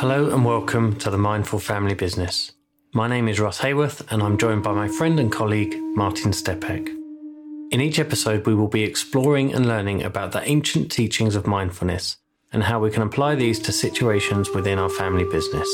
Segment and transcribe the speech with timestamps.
[0.00, 2.52] Hello and welcome to the Mindful Family Business.
[2.94, 6.88] My name is Russ Haworth and I'm joined by my friend and colleague Martin Stepek.
[7.70, 12.16] In each episode, we will be exploring and learning about the ancient teachings of mindfulness
[12.50, 15.68] and how we can apply these to situations within our family business.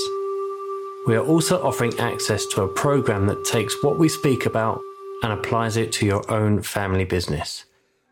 [1.07, 4.81] We are also offering access to a program that takes what we speak about
[5.23, 7.65] and applies it to your own family business.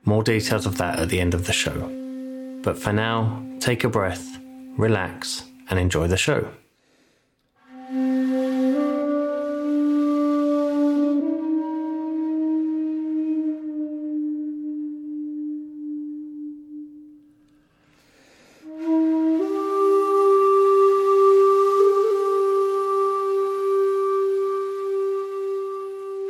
[0.05, 1.91] More details of that at the end of the show.
[2.63, 4.39] But for now, take a breath,
[4.79, 6.51] relax, and enjoy the show.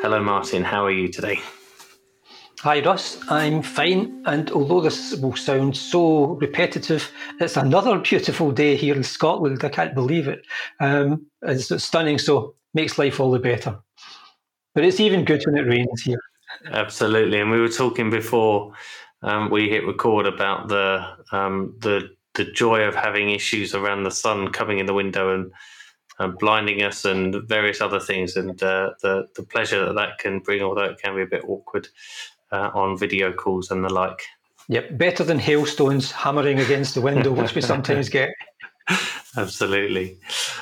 [0.01, 0.63] Hello, Martin.
[0.63, 1.41] How are you today?
[2.65, 3.21] Hi, Russ.
[3.29, 4.23] I'm fine.
[4.25, 9.63] And although this will sound so repetitive, it's another beautiful day here in Scotland.
[9.63, 10.47] I can't believe it.
[10.81, 13.79] Um, it's, stunning, so makes life all the better.
[14.75, 16.19] But it's even good when it rains here.
[16.71, 17.39] Absolutely.
[17.39, 18.73] And we were talking before
[19.21, 24.11] um, we hit record about the um, the the joy of having issues around the
[24.11, 25.53] sun coming in the window and
[26.19, 30.39] uh, blinding us and various other things, and uh, the the pleasure that that can
[30.39, 31.89] bring, although it can be a bit awkward
[32.55, 34.23] uh, on video calls and the like.
[34.69, 38.31] Yep, better than hailstones hammering against the window, which we sometimes get.
[39.37, 40.19] Absolutely.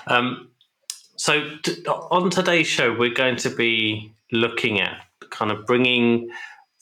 [0.07, 0.49] Um,
[1.17, 6.31] so, t- on today's show, we're going to be looking at kind of bringing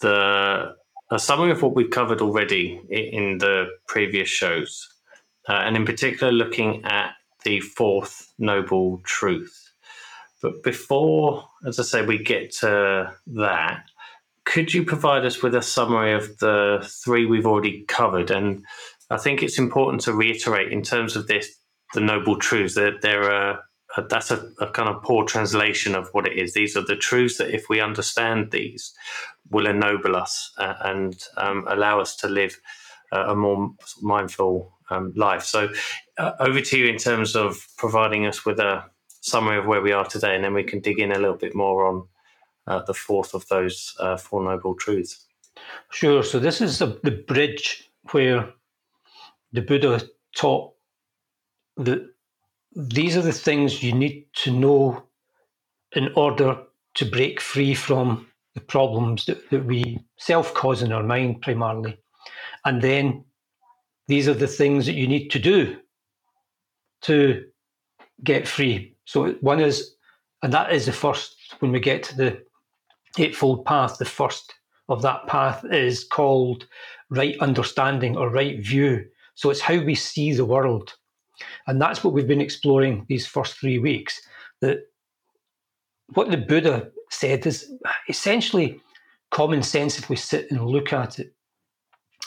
[0.00, 0.74] the
[1.12, 4.88] a summary of what we've covered already in the previous shows,
[5.48, 9.72] uh, and in particular, looking at the fourth noble truth.
[10.40, 13.84] But before, as I say, we get to that,
[14.44, 18.30] could you provide us with a summary of the three we've already covered?
[18.30, 18.64] And
[19.10, 21.48] I think it's important to reiterate in terms of this,
[21.94, 23.60] the noble truths that there are.
[24.08, 26.54] That's a, a kind of poor translation of what it is.
[26.54, 28.94] These are the truths that, if we understand these,
[29.50, 32.56] will ennoble us uh, and um, allow us to live
[33.12, 33.70] uh, a more
[34.00, 35.42] mindful um, life.
[35.42, 35.68] So,
[36.18, 38.84] uh, over to you in terms of providing us with a
[39.20, 41.54] summary of where we are today, and then we can dig in a little bit
[41.54, 42.06] more on
[42.70, 45.26] uh, the fourth of those uh, Four Noble Truths.
[45.90, 46.22] Sure.
[46.22, 48.48] So this is the, the bridge where
[49.52, 50.00] the Buddha
[50.36, 50.72] taught
[51.76, 52.08] that
[52.76, 55.02] these are the things you need to know
[55.96, 56.56] in order
[56.94, 61.98] to break free from the problems that, that we self cause in our mind primarily.
[62.64, 63.24] And then
[64.06, 65.76] these are the things that you need to do
[67.02, 67.46] to
[68.22, 68.94] get free.
[69.06, 69.96] So one is,
[70.44, 72.49] and that is the first when we get to the
[73.18, 74.54] Eightfold Path, the first
[74.88, 76.66] of that path is called
[77.10, 79.06] right understanding or right view.
[79.34, 80.94] So it's how we see the world.
[81.66, 84.20] And that's what we've been exploring these first three weeks.
[84.60, 84.80] That
[86.14, 87.72] what the Buddha said is
[88.08, 88.80] essentially
[89.30, 91.32] common sense if we sit and look at it,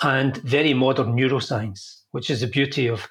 [0.01, 3.07] and very modern neuroscience, which is the beauty of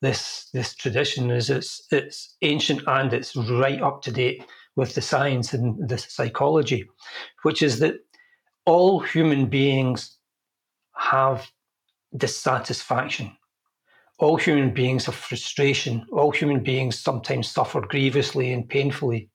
[0.00, 4.44] this this tradition, is it's it's ancient and it's right up to date
[4.76, 6.88] with the science and the psychology,
[7.42, 7.96] which is that
[8.66, 10.18] all human beings
[10.96, 11.46] have
[12.16, 13.36] dissatisfaction.
[14.18, 16.06] All human beings have frustration.
[16.12, 19.28] All human beings sometimes suffer grievously and painfully.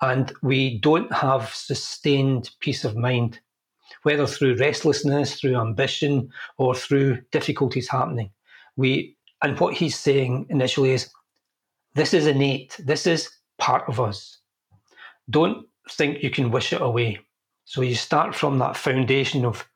[0.00, 3.40] And we don't have sustained peace of mind,
[4.04, 8.30] whether through restlessness, through ambition, or through difficulties happening.
[8.76, 11.10] We and what he's saying initially is
[11.94, 14.37] this is innate, this is part of us
[15.30, 17.20] don't think you can wish it away.
[17.64, 19.68] So you start from that foundation of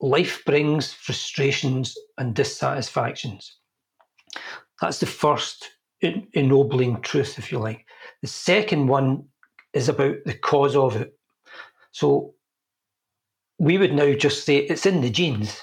[0.00, 3.56] life brings frustrations and dissatisfactions.
[4.80, 5.70] That's the first
[6.00, 7.86] ennobling truth, if you like.
[8.20, 9.24] The second one
[9.72, 11.16] is about the cause of it.
[11.92, 12.34] So
[13.58, 15.62] we would now just say it's in the genes.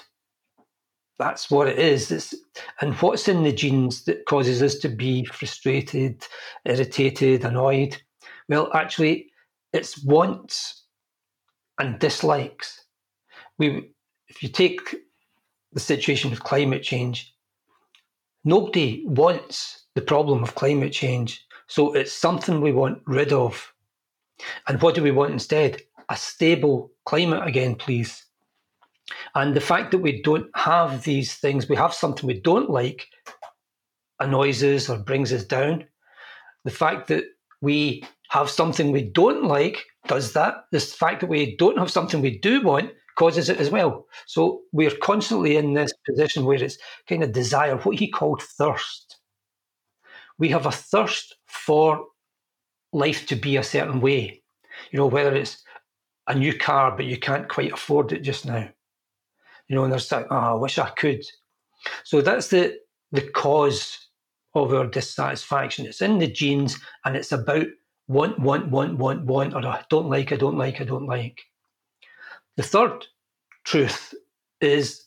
[1.18, 2.10] That's what it is.
[2.10, 2.34] It's,
[2.80, 6.26] and what's in the genes that causes us to be frustrated,
[6.64, 8.00] irritated, annoyed?
[8.50, 9.30] Well, actually,
[9.72, 10.82] it's wants
[11.78, 12.84] and dislikes.
[13.58, 13.92] We,
[14.26, 14.80] if you take
[15.72, 17.32] the situation with climate change,
[18.44, 21.46] nobody wants the problem of climate change.
[21.68, 23.72] So it's something we want rid of.
[24.66, 25.82] And what do we want instead?
[26.08, 28.24] A stable climate again, please.
[29.36, 33.06] And the fact that we don't have these things, we have something we don't like,
[34.18, 35.84] annoys us or brings us down.
[36.64, 37.24] The fact that
[37.60, 40.64] we have something we don't like does that.
[40.72, 44.06] The fact that we don't have something we do want causes it as well.
[44.26, 46.78] So we're constantly in this position where it's
[47.08, 49.18] kind of desire, what he called thirst.
[50.38, 52.06] we have a thirst for
[52.92, 54.42] life to be a certain way.
[54.90, 55.62] You know, whether it's
[56.26, 58.68] a new car, but you can't quite afford it just now.
[59.68, 61.22] You know, and there's like, oh, I wish I could.
[62.04, 62.78] So that's the
[63.12, 63.98] the cause
[64.54, 65.86] of our dissatisfaction.
[65.86, 67.66] It's in the genes and it's about
[68.10, 71.42] want, want, want, want, want, or I don't like, I don't like, I don't like.
[72.56, 73.06] The third
[73.64, 74.14] truth
[74.60, 75.06] is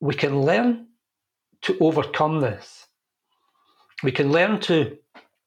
[0.00, 0.86] we can learn
[1.62, 2.86] to overcome this.
[4.02, 4.96] We can learn to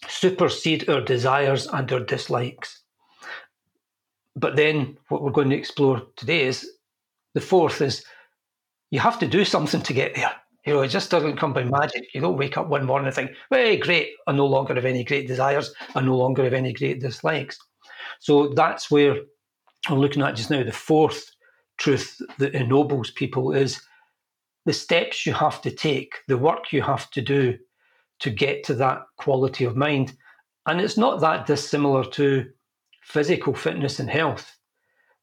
[0.07, 2.83] supersede our desires and our dislikes.
[4.35, 6.69] But then what we're going to explore today is
[7.33, 8.05] the fourth is
[8.91, 10.35] you have to do something to get there.
[10.65, 12.13] You know, it just doesn't come by magic.
[12.13, 14.11] You don't wake up one morning and think, "Hey, great!
[14.27, 15.73] I no longer have any great desires.
[15.95, 17.59] I no longer have any great dislikes."
[18.19, 19.17] So that's where
[19.87, 20.63] I'm looking at just now.
[20.63, 21.29] The fourth
[21.77, 23.81] truth that ennobles people is
[24.65, 27.57] the steps you have to take, the work you have to do
[28.19, 30.15] to get to that quality of mind.
[30.65, 32.49] And it's not that dissimilar to
[33.01, 34.55] physical fitness and health.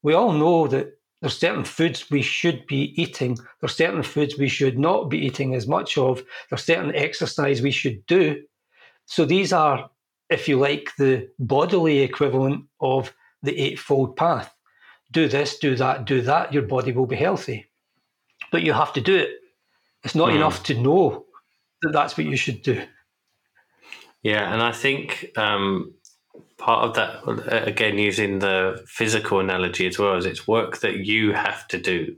[0.03, 3.37] We all know that there's certain foods we should be eating.
[3.59, 6.23] There's certain foods we should not be eating as much of.
[6.49, 8.41] There's certain exercise we should do.
[9.05, 9.89] So these are,
[10.29, 13.13] if you like, the bodily equivalent of
[13.43, 14.53] the Eightfold Path.
[15.11, 17.67] Do this, do that, do that, your body will be healthy.
[18.51, 19.29] But you have to do it.
[20.03, 20.37] It's not mm.
[20.37, 21.25] enough to know
[21.83, 22.81] that that's what you should do.
[24.23, 25.93] Yeah, and I think um,
[26.57, 31.33] part of that again using the physical analogy as well is it's work that you
[31.33, 32.15] have to do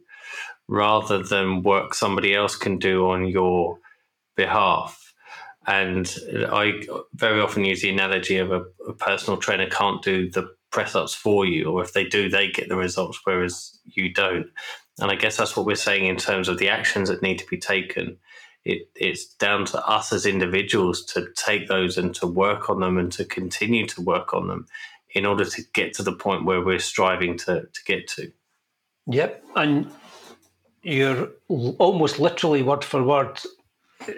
[0.67, 3.79] rather than work somebody else can do on your
[4.35, 4.99] behalf.
[5.65, 6.13] And
[6.51, 6.81] i
[7.13, 11.13] very often use the analogy of a, a personal trainer can't do the press ups
[11.13, 14.47] for you or if they do they get the results whereas you don't.
[14.99, 17.47] And i guess that's what we're saying in terms of the actions that need to
[17.47, 18.17] be taken
[18.65, 22.97] it, it's down to us as individuals to take those and to work on them
[22.97, 24.67] and to continue to work on them
[25.13, 28.31] in order to get to the point where we're striving to, to get to.
[29.07, 29.43] Yep.
[29.55, 29.91] And
[30.81, 33.39] you're almost literally word for word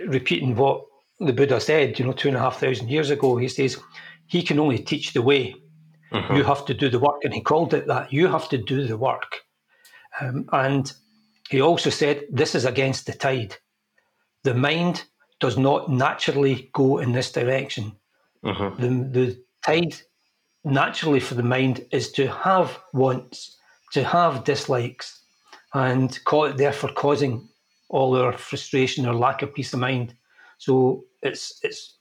[0.08, 0.86] repeating what
[1.20, 3.38] the Buddha said, you know, two and a half thousand years ago.
[3.38, 3.78] He says,
[4.28, 5.56] He can only teach the way.
[6.12, 6.36] Mm-hmm.
[6.36, 7.24] You have to do the work.
[7.24, 8.14] And he called it that.
[8.14, 9.42] You have to do the work.
[10.22, 10.92] Um, and
[11.50, 13.58] he also said, This is against the tide
[14.46, 15.04] the mind
[15.40, 17.92] does not naturally go in this direction.
[18.44, 18.82] Mm-hmm.
[18.82, 19.96] The, the tide
[20.64, 23.58] naturally for the mind is to have wants,
[23.94, 25.22] to have dislikes,
[25.74, 27.50] and call it therefore causing
[27.90, 30.14] all our frustration or lack of peace of mind.
[30.60, 31.98] So it's it's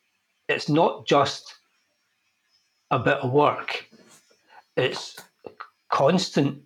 [0.49, 1.55] it's not just
[2.91, 3.87] a bit of work.
[4.77, 5.19] It's
[5.91, 6.63] constant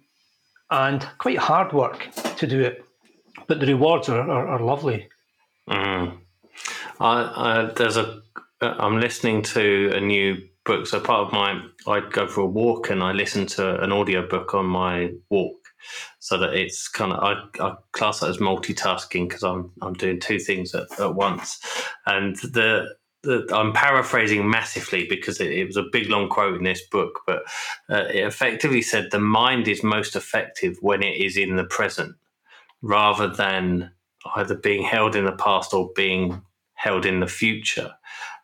[0.71, 2.85] and quite hard work to do it,
[3.47, 5.09] but the rewards are, are, are lovely.
[5.69, 6.19] Mm.
[7.01, 8.21] I, I, there's a.
[8.61, 10.87] I'm listening to a new book.
[10.87, 14.27] So part of my, I go for a walk and I listen to an audio
[14.27, 15.57] book on my walk,
[16.19, 20.21] so that it's kind of I, I class that as multitasking because I'm I'm doing
[20.21, 21.61] two things at, at once,
[22.07, 22.97] and the
[23.53, 27.43] I'm paraphrasing massively because it, it, was a big long quote in this book, but
[27.91, 32.15] uh, it effectively said the mind is most effective when it is in the present
[32.81, 33.91] rather than
[34.37, 36.43] either being held in the past or being
[36.75, 37.93] held in the future.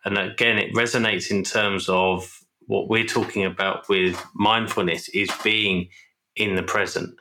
[0.05, 5.89] And again, it resonates in terms of what we're talking about with mindfulness is being
[6.37, 7.15] in the present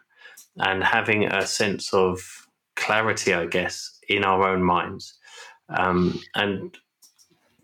[0.58, 5.14] and having a sense of clarity, I guess, in our own minds.
[5.70, 6.78] Um, and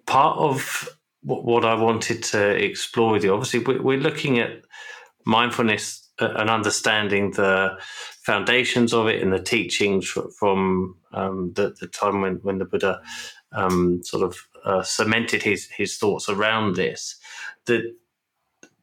[0.05, 0.89] part of
[1.21, 4.61] what, what, I wanted to explore with you, obviously, we're looking at
[5.25, 7.77] mindfulness and understanding the
[8.29, 10.07] foundations of it and the teachings
[10.37, 13.01] from um, the, the, time when, when the Buddha
[13.53, 17.15] um, sort of uh, cemented his, his thoughts around this.
[17.65, 17.91] That,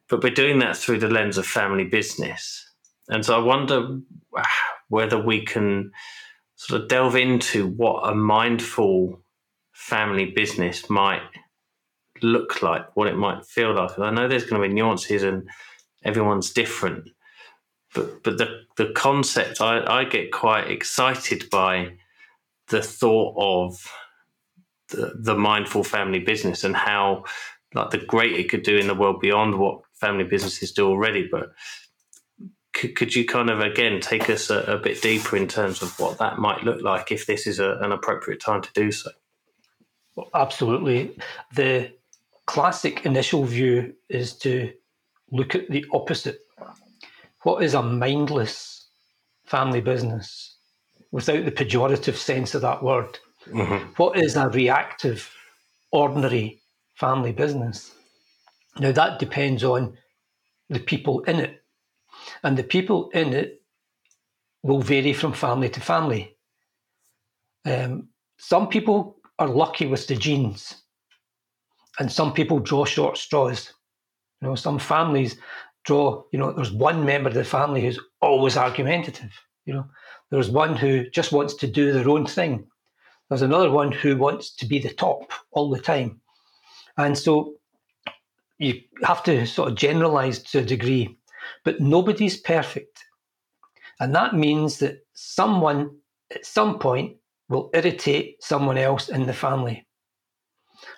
[0.09, 2.69] but we're doing that through the lens of family business.
[3.07, 3.99] And so I wonder
[4.89, 5.91] whether we can
[6.57, 9.23] sort of delve into what a mindful
[9.71, 11.21] family business might
[12.21, 13.95] look like, what it might feel like.
[13.95, 15.47] And I know there's going to be nuances and
[16.03, 17.07] everyone's different
[17.93, 21.93] but but the the concept I, I get quite excited by
[22.67, 23.91] the thought of
[24.89, 27.23] the, the mindful family business and how
[27.73, 31.27] like the great it could do in the world beyond what family businesses do already.
[31.29, 31.51] But
[32.73, 35.99] could, could you kind of again take us a, a, bit deeper in terms of
[35.99, 39.11] what that might look like if this is a, an appropriate time to do so?
[40.15, 41.17] Well, absolutely.
[41.53, 41.91] The
[42.45, 44.71] classic initial view is to
[45.31, 46.39] look at the opposite
[47.43, 48.89] what is a mindless
[49.45, 50.57] family business
[51.11, 53.17] without the pejorative sense of that word?
[53.47, 53.91] Mm-hmm.
[53.97, 55.31] What is a reactive,
[55.91, 56.61] ordinary
[56.97, 57.93] family business.
[58.79, 59.97] Now, that depends on
[60.69, 61.61] the people in it.
[62.43, 63.61] And the people in it
[64.63, 66.35] will vary from family to family.
[67.65, 70.83] Um, some people are lucky with the genes,
[71.99, 73.73] and some people draw short straws.
[74.41, 75.37] You know, some families
[75.87, 79.31] draw, you know, there's one member of the family who's always argumentative.
[79.65, 79.85] You know,
[80.29, 82.67] there's one who just wants to do their own thing.
[83.29, 86.19] There's another one who wants to be the top all the time.
[86.97, 87.55] And so
[88.59, 91.17] you have to sort of generalize to a degree,
[91.63, 93.05] but nobody's perfect.
[94.01, 95.95] And that means that someone
[96.33, 97.15] at some point
[97.47, 99.87] will irritate someone else in the family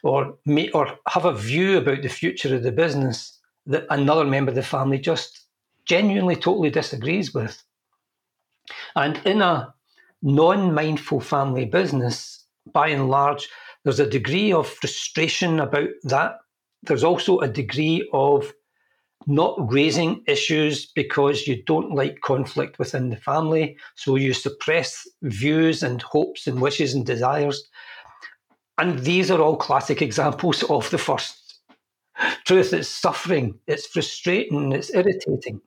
[0.01, 3.38] or may, or have a view about the future of the business
[3.69, 5.45] that another member of the family just
[5.85, 7.63] genuinely totally disagrees with.
[8.95, 9.73] And in a
[10.21, 13.47] non mindful family business, by and large,
[13.83, 16.37] there's a degree of frustration about that.
[16.83, 18.51] There's also a degree of
[19.27, 23.77] not raising issues because you don't like conflict within the family.
[23.95, 27.67] So you suppress views and hopes and wishes and desires.
[28.77, 31.48] And these are all classic examples of the first
[32.45, 32.73] truth.
[32.73, 35.61] It's suffering, it's frustrating, it's irritating.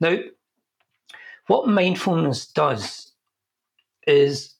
[0.00, 0.18] Now,
[1.46, 3.12] what mindfulness does
[4.06, 4.54] is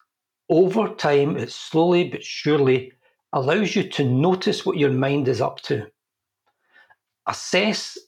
[0.49, 2.93] over time, it slowly but surely
[3.33, 5.87] allows you to notice what your mind is up to.
[7.27, 7.99] Assess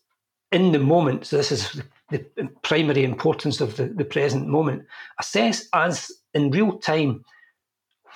[0.52, 2.24] in the moment, so this is the
[2.62, 4.84] primary importance of the, the present moment.
[5.18, 7.24] Assess as in real time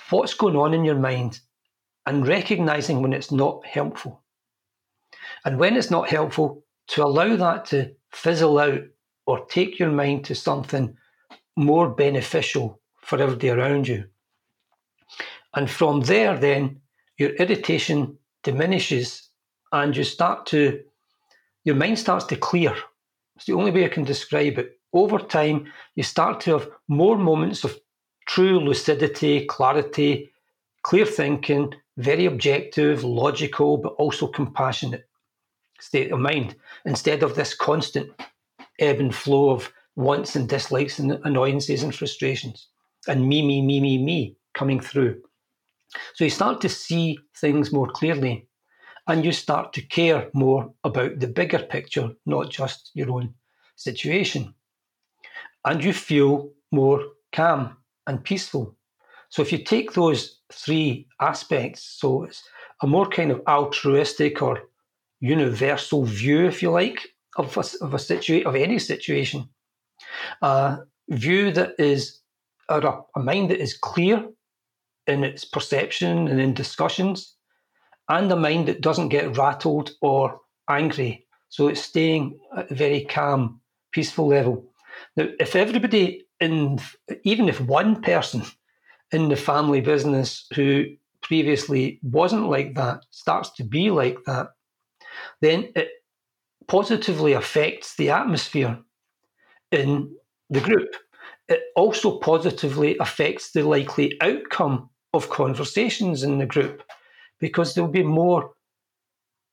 [0.09, 1.39] what's going on in your mind
[2.05, 4.20] and recognizing when it's not helpful.
[5.45, 8.81] And when it's not helpful, to allow that to fizzle out
[9.25, 10.95] or take your mind to something
[11.55, 14.05] more beneficial for everybody around you.
[15.53, 16.81] And from there, then
[17.17, 19.29] your irritation diminishes
[19.71, 20.83] and you start to,
[21.63, 22.75] your mind starts to clear.
[23.35, 24.79] It's the only way I can describe it.
[24.93, 27.79] Over time, you start to have more moments of
[28.27, 30.33] true lucidity, clarity,
[30.83, 35.07] clear thinking, very objective, logical, but also compassionate
[35.81, 38.09] state of mind instead of this constant
[38.79, 42.67] ebb and flow of wants and dislikes and annoyances and frustrations
[43.07, 45.21] and me, me, me, me, me coming through.
[46.13, 48.47] So you start to see things more clearly
[49.07, 53.33] and you start to care more about the bigger picture, not just your own
[53.75, 54.53] situation.
[55.65, 58.75] And you feel more calm and peaceful.
[59.29, 62.43] So if you take those three aspects, so it's
[62.81, 64.61] a more kind of altruistic or
[65.21, 69.47] universal view, if you like, of a, of a situation, of any situation,
[70.41, 72.19] a view that is,
[72.67, 74.27] or a, a mind that is clear
[75.07, 77.35] in its perception and in discussions,
[78.09, 81.25] and a mind that doesn't get rattled or angry.
[81.49, 83.61] So it's staying at a very calm,
[83.91, 84.65] peaceful level.
[85.15, 86.79] Now, if everybody in,
[87.23, 88.43] even if one person
[89.11, 90.85] in the family business who
[91.21, 94.49] previously wasn't like that starts to be like that,
[95.41, 95.89] then it
[96.67, 98.79] positively affects the atmosphere
[99.71, 100.13] in
[100.49, 100.95] the group.
[101.47, 106.83] It also positively affects the likely outcome of conversations in the group
[107.39, 108.51] because there'll be more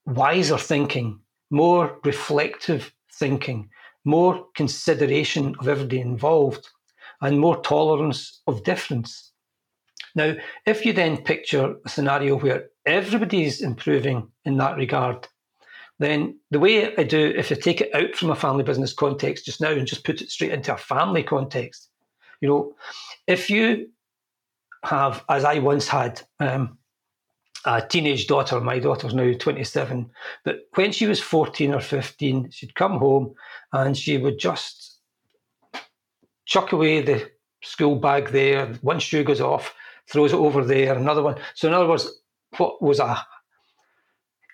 [0.07, 3.69] wiser thinking, more reflective thinking,
[4.05, 6.69] more consideration of everybody involved,
[7.21, 9.33] and more tolerance of difference.
[10.15, 10.35] Now,
[10.67, 15.27] if you then picture a scenario where everybody's improving in that regard,
[15.99, 19.45] then the way I do, if I take it out from a family business context
[19.45, 21.89] just now and just put it straight into a family context,
[22.41, 22.75] you know,
[23.27, 23.89] if you
[24.85, 26.79] have, as I once had, um,
[27.65, 30.09] a teenage daughter, my daughter's now 27,
[30.45, 33.35] but when she was 14 or 15, she'd come home
[33.73, 35.01] and she would just
[36.47, 37.29] chuck away the
[37.63, 39.75] school bag there, one shoe goes off,
[40.09, 41.37] throws it over there, another one.
[41.55, 42.09] So, in other words,
[42.57, 43.27] what was a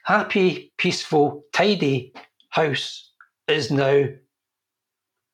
[0.05, 2.13] happy, peaceful, tidy
[2.51, 3.11] house
[3.49, 4.07] is now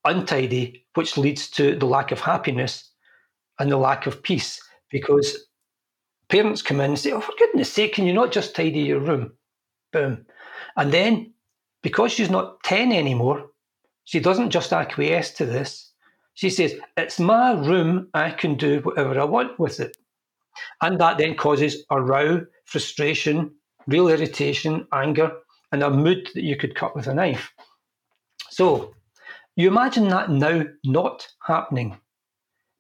[0.05, 2.91] untidy, which leads to the lack of happiness
[3.59, 4.61] and the lack of peace
[4.91, 5.47] because
[6.29, 9.00] parents come in and say, Oh, for goodness sake, can you not just tidy your
[9.00, 9.33] room?
[9.93, 10.25] Boom.
[10.77, 11.35] And then
[11.83, 13.47] because she's not 10 anymore,
[14.05, 15.93] she doesn't just acquiesce to this.
[16.35, 19.97] She says, It's my room, I can do whatever I want with it.
[20.81, 23.53] And that then causes a row, frustration,
[23.91, 25.33] real irritation, anger,
[25.73, 27.53] and a mood that you could cut with a knife.
[28.51, 28.95] So
[29.57, 31.99] you imagine that now not happening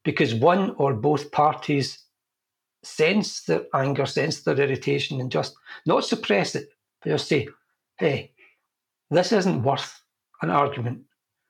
[0.04, 2.04] because one or both parties
[2.82, 5.54] sense their anger, sense their irritation, and just
[5.86, 6.68] not suppress it,
[7.02, 7.48] but just say,
[7.98, 8.32] hey,
[9.10, 10.00] this isn't worth
[10.42, 11.02] an argument.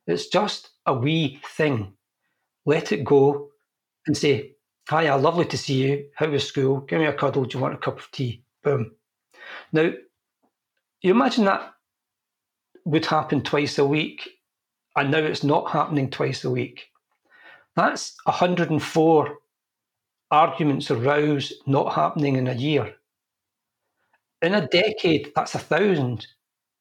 [0.07, 1.93] It's just a wee thing.
[2.67, 3.50] Let it go
[4.07, 4.55] and say,
[4.90, 6.07] Hiya, uh, lovely to see you.
[6.17, 6.81] How was school?
[6.81, 7.45] Give me a cuddle.
[7.45, 8.43] Do you want a cup of tea?
[8.64, 8.90] Boom.
[9.72, 9.92] Now,
[11.02, 11.72] you imagine that
[12.84, 14.28] would happen twice a week,
[14.96, 16.86] and now it's not happening twice a week.
[17.76, 19.38] That's 104
[20.30, 22.94] arguments aroused not happening in a year.
[24.42, 26.26] In a decade, that's a thousand.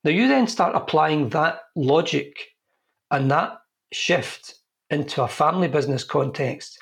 [0.03, 2.35] Now you then start applying that logic
[3.11, 3.57] and that
[3.91, 4.55] shift
[4.89, 6.79] into a family business context,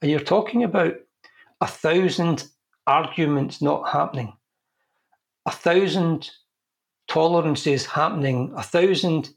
[0.00, 0.94] and you're talking about
[1.60, 2.48] a thousand
[2.86, 4.32] arguments not happening,
[5.46, 6.30] a thousand
[7.08, 9.30] tolerances happening, a thousand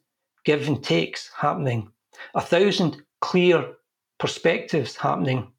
[0.45, 1.91] give and takes happening,
[2.35, 3.73] a thousand clear
[4.19, 5.51] perspectives happening.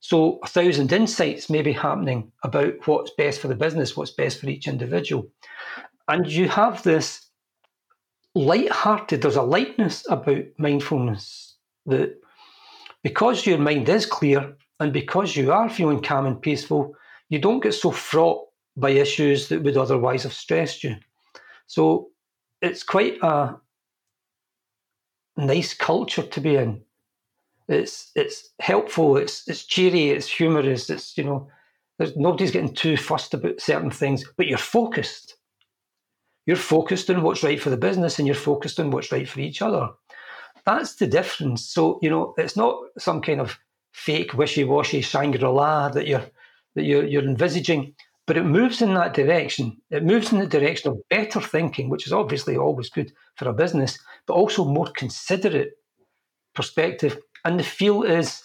[0.00, 4.40] So a thousand insights may be happening about what's best for the business, what's best
[4.40, 5.28] for each individual.
[6.08, 7.28] And you have this
[8.34, 12.18] light-hearted, there's a lightness about mindfulness that
[13.02, 16.94] because your mind is clear and because you are feeling calm and peaceful,
[17.28, 20.96] you don't get so fraught by issues that would otherwise have stressed you.
[21.66, 22.08] So
[22.60, 23.56] it's quite a
[25.36, 26.82] nice culture to be in.
[27.68, 29.16] It's it's helpful.
[29.16, 30.10] It's it's cheery.
[30.10, 30.90] It's humorous.
[30.90, 31.48] It's you know,
[31.98, 35.36] there's nobody's getting too fussed about certain things, but you're focused.
[36.44, 39.40] You're focused on what's right for the business, and you're focused on what's right for
[39.40, 39.90] each other.
[40.66, 41.64] That's the difference.
[41.64, 43.58] So you know, it's not some kind of
[43.92, 46.24] fake wishy-washy Shangri-La that you're
[46.74, 47.94] that you're, you're envisaging,
[48.26, 49.76] but it moves in that direction.
[49.90, 53.52] It moves in the direction of better thinking, which is obviously always good for a
[53.52, 55.72] business, but also more considerate
[56.54, 58.44] perspective and the feel is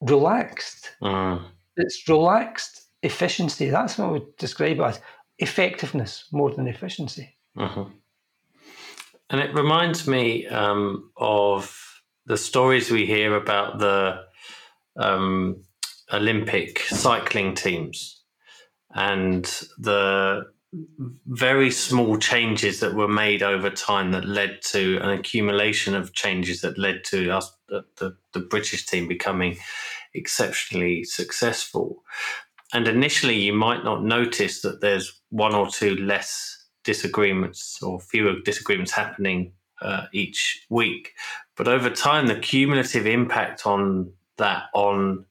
[0.00, 0.90] relaxed.
[1.02, 1.44] Mm.
[1.76, 3.70] It's relaxed efficiency.
[3.70, 5.00] That's what I would describe it as
[5.38, 7.36] effectiveness more than efficiency.
[7.56, 7.92] Mm-hmm.
[9.30, 14.22] And it reminds me um, of the stories we hear about the
[14.96, 15.62] um,
[16.12, 18.22] Olympic cycling teams
[18.94, 19.44] and
[19.78, 20.46] the
[21.26, 26.60] very small changes that were made over time that led to an accumulation of changes
[26.60, 29.56] that led to us the, the, the, British team becoming
[30.14, 32.02] exceptionally successful.
[32.72, 38.34] And initially, you might not notice that there's one or two less disagreements or fewer
[38.44, 41.12] disagreements happening uh, each week.
[41.56, 45.26] But over time, the cumulative impact on that, on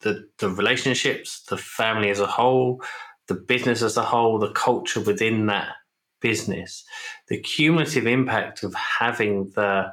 [0.00, 2.82] the, the relationships, the family as a whole,
[3.28, 5.74] the business as a whole, the culture within that
[6.20, 6.84] business,
[7.28, 9.92] the cumulative impact of having the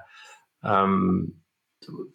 [0.63, 1.34] um,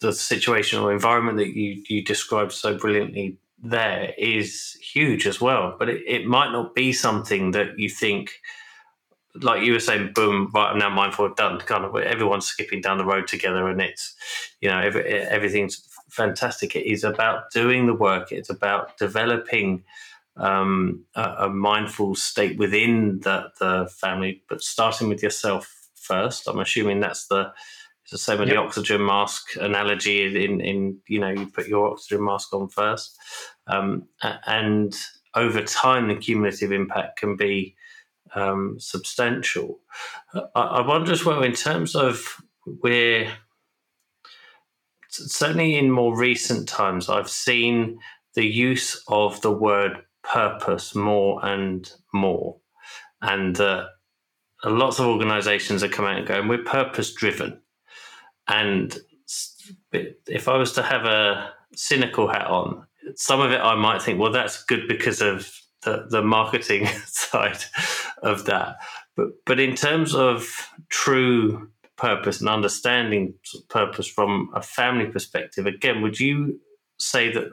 [0.01, 5.75] the situation or environment that you you described so brilliantly there is huge as well.
[5.79, 8.31] But it, it might not be something that you think
[9.41, 11.59] like you were saying, boom, right, I'm now mindful, done.
[11.59, 14.15] Kind of everyone's skipping down the road together, and it's
[14.61, 16.75] you know every, everything's fantastic.
[16.75, 18.31] It is about doing the work.
[18.31, 19.83] It's about developing
[20.37, 26.47] um, a, a, mindful state within the, the family, but starting with yourself first.
[26.47, 27.51] I'm assuming that's the
[28.03, 28.57] it's the same with yep.
[28.57, 30.43] the oxygen mask analogy.
[30.43, 33.17] In in you know you put your oxygen mask on first,
[33.67, 34.07] um,
[34.45, 34.95] and
[35.35, 37.75] over time the cumulative impact can be
[38.35, 39.79] um, substantial.
[40.33, 43.31] I, I wonder as well in terms of where
[45.13, 47.99] certainly in more recent times I've seen
[48.35, 52.57] the use of the word purpose more and more.
[53.21, 53.87] And uh,
[54.63, 57.59] lots of organizations are coming out and going, we're purpose driven.
[58.47, 58.97] And
[59.91, 64.19] if I was to have a cynical hat on, some of it I might think,
[64.19, 65.51] well, that's good because of
[65.83, 67.63] the, the marketing side
[68.21, 68.77] of that.
[69.15, 70.47] But, but in terms of
[70.89, 73.35] true purpose and understanding
[73.69, 76.59] purpose from a family perspective, again, would you
[76.99, 77.49] say that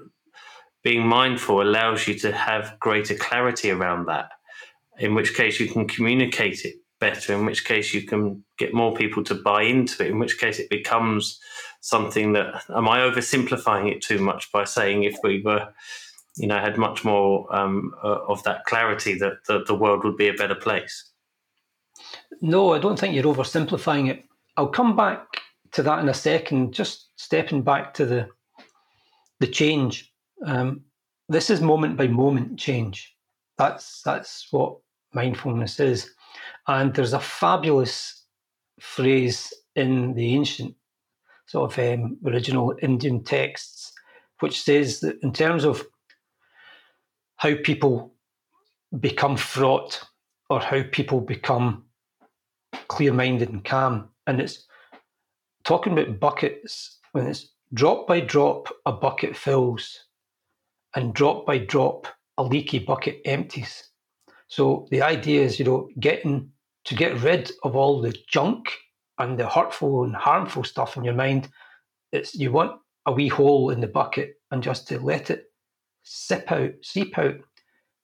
[0.82, 4.30] being mindful allows you to have greater clarity around that,
[4.98, 8.94] in which case you can communicate it better, in which case you can get more
[8.94, 11.38] people to buy into it, in which case it becomes
[11.80, 15.68] something that, am I oversimplifying it too much by saying if we were,
[16.36, 20.16] you know, had much more um, uh, of that clarity that the, the world would
[20.16, 21.10] be a better place?
[22.40, 24.24] No, I don't think you're oversimplifying it.
[24.56, 25.26] I'll come back
[25.72, 28.28] to that in a second, just stepping back to the
[29.40, 30.12] the change
[30.44, 30.82] um,
[31.30, 33.16] this is moment by moment change.
[33.56, 34.76] That's that's what
[35.12, 36.10] mindfulness is.
[36.66, 38.24] And there's a fabulous
[38.80, 40.74] phrase in the ancient
[41.46, 43.92] sort of um, original Indian texts
[44.40, 45.84] which says that in terms of
[47.36, 48.14] how people
[48.98, 50.02] become fraught
[50.48, 51.84] or how people become
[52.88, 54.08] clear minded and calm.
[54.30, 54.64] And it's
[55.64, 60.04] talking about buckets when it's drop by drop, a bucket fills,
[60.94, 62.06] and drop by drop,
[62.38, 63.90] a leaky bucket empties.
[64.46, 66.48] So the idea is, you know, getting
[66.84, 68.70] to get rid of all the junk
[69.18, 71.48] and the hurtful and harmful stuff in your mind.
[72.12, 75.46] It's you want a wee hole in the bucket and just to let it
[76.04, 77.34] sip out, seep out,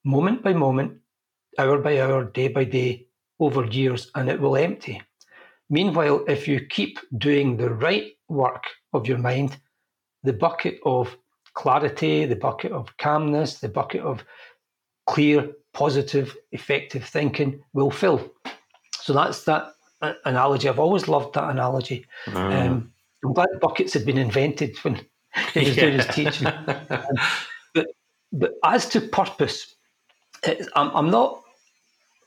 [0.04, 0.98] moment by moment,
[1.56, 3.06] hour by hour, day by day,
[3.38, 5.00] over years, and it will empty.
[5.68, 9.59] Meanwhile, if you keep doing the right work of your mind,
[10.22, 11.16] the bucket of
[11.55, 14.24] clarity, the bucket of calmness, the bucket of
[15.07, 18.33] clear, positive, effective thinking will fill.
[19.00, 19.72] So that's that
[20.24, 20.68] analogy.
[20.68, 22.07] I've always loved that analogy.
[22.26, 22.37] Mm.
[22.37, 22.92] Um,
[23.24, 24.96] I'm glad buckets had been invented when
[25.55, 25.83] he was yeah.
[25.83, 26.46] doing his teaching.
[26.46, 27.16] um,
[27.74, 27.87] but,
[28.33, 29.74] but as to purpose,
[30.74, 31.42] I'm, I'm not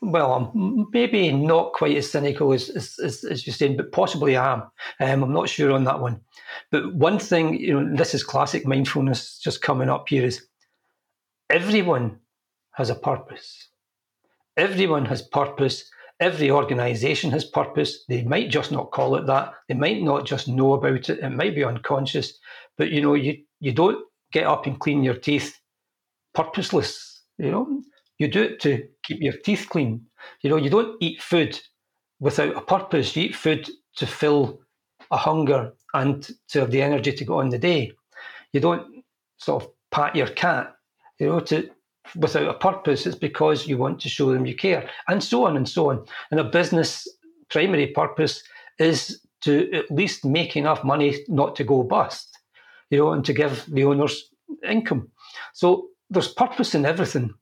[0.02, 4.54] well, I'm maybe not quite as cynical as, as, as, you're saying, but possibly I
[4.54, 4.62] am.
[4.98, 6.20] Um, I'm not sure on that one.
[6.70, 10.46] But one thing, you know, this is classic mindfulness just coming up here is
[11.50, 12.18] everyone
[12.72, 13.68] has a purpose.
[14.56, 15.84] Everyone has purpose.
[16.18, 18.04] Every organization has purpose.
[18.08, 19.52] They might just not call it that.
[19.68, 21.18] They might not just know about it.
[21.18, 22.38] It might be unconscious.
[22.78, 25.58] But, you know, you, you don't get up and clean your teeth
[26.34, 27.22] purposeless.
[27.38, 27.82] You know,
[28.20, 30.04] you do it to keep your teeth clean.
[30.42, 31.58] You know, you don't eat food
[32.20, 33.16] without a purpose.
[33.16, 34.60] You eat food to fill
[35.10, 37.92] a hunger and to have the energy to go on the day.
[38.52, 39.02] You don't
[39.38, 40.74] sort of pat your cat,
[41.18, 41.70] you know, to
[42.14, 43.06] without a purpose.
[43.06, 46.04] It's because you want to show them you care, and so on and so on.
[46.30, 47.08] And a business
[47.48, 48.42] primary purpose
[48.78, 52.38] is to at least make enough money not to go bust,
[52.90, 54.28] you know, and to give the owners
[54.68, 55.08] income.
[55.54, 57.32] So there's purpose in everything.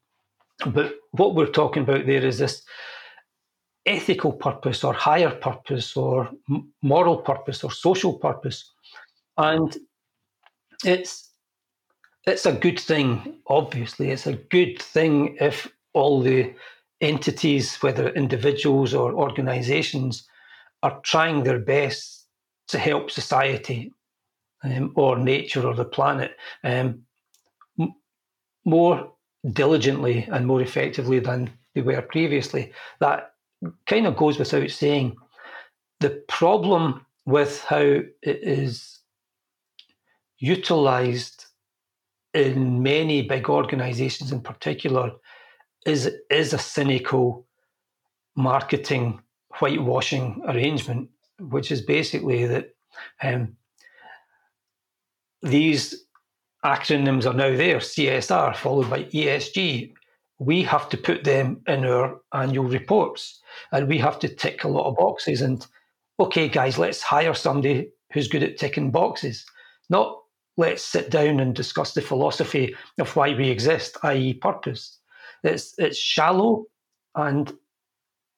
[0.67, 2.63] But what we're talking about there is this
[3.87, 6.31] ethical purpose or higher purpose or
[6.83, 8.71] moral purpose or social purpose.
[9.37, 9.77] And
[10.85, 11.31] it's
[12.27, 14.11] it's a good thing, obviously.
[14.11, 16.55] It's a good thing if all the
[17.01, 20.29] entities, whether individuals or organizations,
[20.83, 22.27] are trying their best
[22.69, 23.93] to help society
[24.63, 27.03] um, or nature or the planet um,
[28.65, 29.13] more
[29.53, 32.73] diligently and more effectively than they were previously.
[33.01, 33.35] That
[33.87, 35.17] kind of goes without saying.
[36.01, 39.01] The problem with how it is
[40.39, 41.47] utilized
[42.35, 45.13] in many big organizations in particular
[45.87, 47.47] is is a cynical
[48.37, 49.21] marketing
[49.59, 51.09] whitewashing arrangement,
[51.41, 52.75] which is basically that
[53.23, 53.57] um,
[55.43, 56.05] these
[56.65, 59.93] acronyms are now there CSR followed by ESG.
[60.39, 63.41] We have to put them in our annual reports
[63.73, 65.41] and we have to tick a lot of boxes.
[65.41, 65.67] And
[66.21, 69.45] okay, guys, let's hire somebody who's good at ticking boxes,
[69.91, 70.19] not
[70.57, 74.99] let's sit down and discuss the philosophy of why we exist, i.e., purpose.
[75.45, 76.65] It's, it's shallow
[77.15, 77.53] and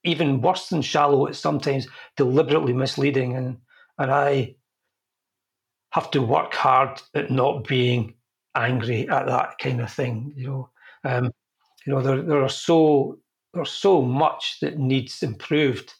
[0.05, 3.37] even worse than shallow, it's sometimes deliberately misleading.
[3.37, 3.59] And,
[3.99, 4.57] and I
[5.91, 8.15] have to work hard at not being
[8.55, 10.33] angry at that kind of thing.
[10.37, 10.71] You know,
[11.05, 11.33] um,
[11.85, 13.19] you know there there are so
[13.55, 15.95] there's so much that needs improved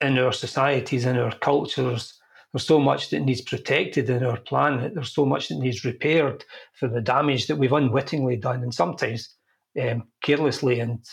[0.00, 2.18] in our societies in our cultures.
[2.52, 4.94] There's so much that needs protected in our planet.
[4.94, 9.34] There's so much that needs repaired for the damage that we've unwittingly done, and sometimes
[9.80, 11.04] um, carelessly and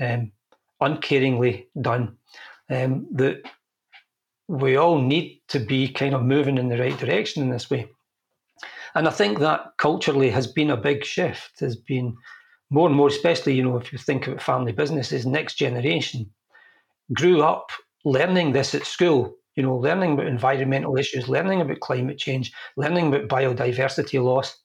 [0.00, 0.30] um,
[0.80, 2.16] uncaringly done.
[2.68, 3.42] Um, that
[4.48, 7.88] we all need to be kind of moving in the right direction in this way.
[8.94, 12.16] And I think that culturally has been a big shift, has been
[12.70, 16.30] more and more, especially, you know, if you think about family businesses, next generation
[17.12, 17.70] grew up
[18.04, 23.08] learning this at school, you know, learning about environmental issues, learning about climate change, learning
[23.08, 24.56] about biodiversity loss,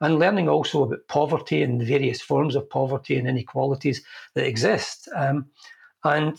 [0.00, 4.02] and learning also about poverty and the various forms of poverty and inequalities
[4.34, 5.08] that exist.
[5.14, 5.46] Um,
[6.04, 6.38] and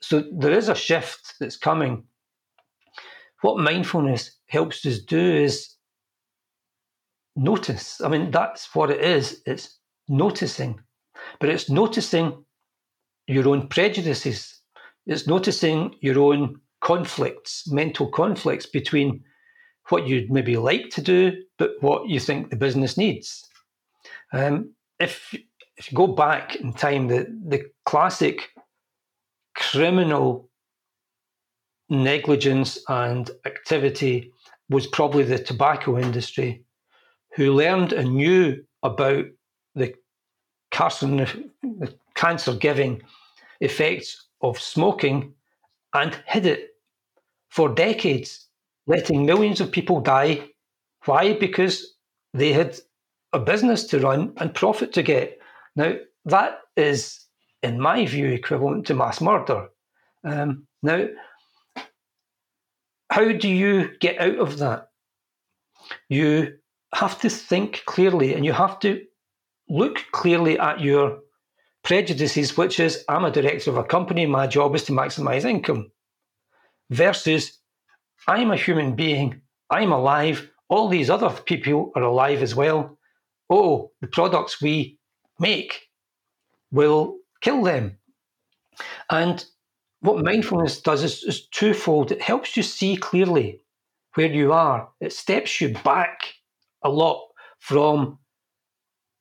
[0.00, 2.04] so there is a shift that's coming
[3.42, 5.74] what mindfulness helps us do is
[7.36, 8.00] notice.
[8.00, 9.42] I mean, that's what it is.
[9.46, 10.80] It's noticing,
[11.38, 12.44] but it's noticing
[13.26, 14.60] your own prejudices.
[15.06, 19.22] It's noticing your own conflicts, mental conflicts between
[19.88, 23.46] what you'd maybe like to do, but what you think the business needs.
[24.32, 25.34] Um, if
[25.76, 28.50] if you go back in time, the the classic
[29.56, 30.49] criminal
[31.90, 34.32] negligence and activity
[34.70, 36.62] was probably the tobacco industry,
[37.34, 39.26] who learned and knew about
[39.74, 39.94] the,
[42.14, 43.02] cancer giving
[43.60, 45.34] effects of smoking
[45.94, 46.70] and hid it
[47.50, 48.46] for decades,
[48.86, 50.48] letting millions of people die.
[51.04, 51.32] Why?
[51.32, 51.94] Because
[52.32, 52.78] they had
[53.32, 55.38] a business to run and profit to get.
[55.76, 55.94] Now,
[56.26, 57.26] that is,
[57.62, 59.68] in my view, equivalent to mass murder.
[60.24, 61.06] Um, now,
[63.10, 64.88] how do you get out of that?
[66.08, 66.54] You
[66.94, 69.02] have to think clearly and you have to
[69.68, 71.18] look clearly at your
[71.82, 75.90] prejudices, which is I'm a director of a company, my job is to maximize income,
[76.90, 77.58] versus
[78.28, 82.98] I'm a human being, I'm alive, all these other people are alive as well.
[83.48, 84.98] Oh, the products we
[85.40, 85.88] make
[86.70, 87.98] will kill them.
[89.08, 89.44] And
[90.00, 92.10] what mindfulness does is, is twofold.
[92.10, 93.62] It helps you see clearly
[94.14, 94.88] where you are.
[95.00, 96.34] It steps you back
[96.82, 97.22] a lot
[97.58, 98.18] from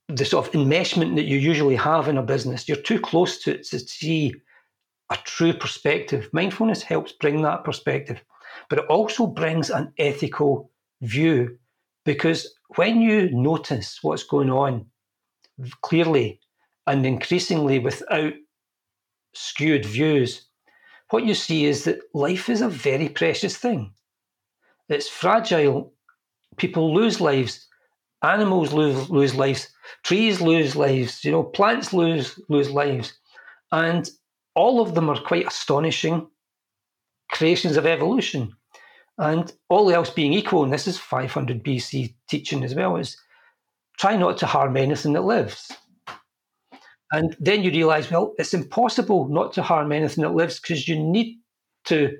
[0.07, 2.67] the sort of enmeshment that you usually have in a business.
[2.67, 4.33] You're too close to it to see
[5.11, 6.29] a true perspective.
[6.33, 8.21] Mindfulness helps bring that perspective,
[8.69, 11.57] but it also brings an ethical view
[12.05, 14.85] because when you notice what's going on
[15.81, 16.39] clearly
[16.87, 18.33] and increasingly without
[19.33, 20.48] skewed views,
[21.09, 23.91] what you see is that life is a very precious thing.
[24.89, 25.93] It's fragile.
[26.57, 27.67] People lose lives.
[28.23, 29.69] Animals lose, lose lives.
[30.03, 31.23] Trees lose lives.
[31.23, 33.13] You know, plants lose lose lives,
[33.71, 34.09] and
[34.55, 36.27] all of them are quite astonishing
[37.31, 38.53] creations of evolution.
[39.17, 43.17] And all else being equal, and this is 500 BC teaching as well, is
[43.97, 45.71] try not to harm anything that lives.
[47.11, 50.97] And then you realize, well, it's impossible not to harm anything that lives because you
[50.97, 51.39] need
[51.85, 52.17] to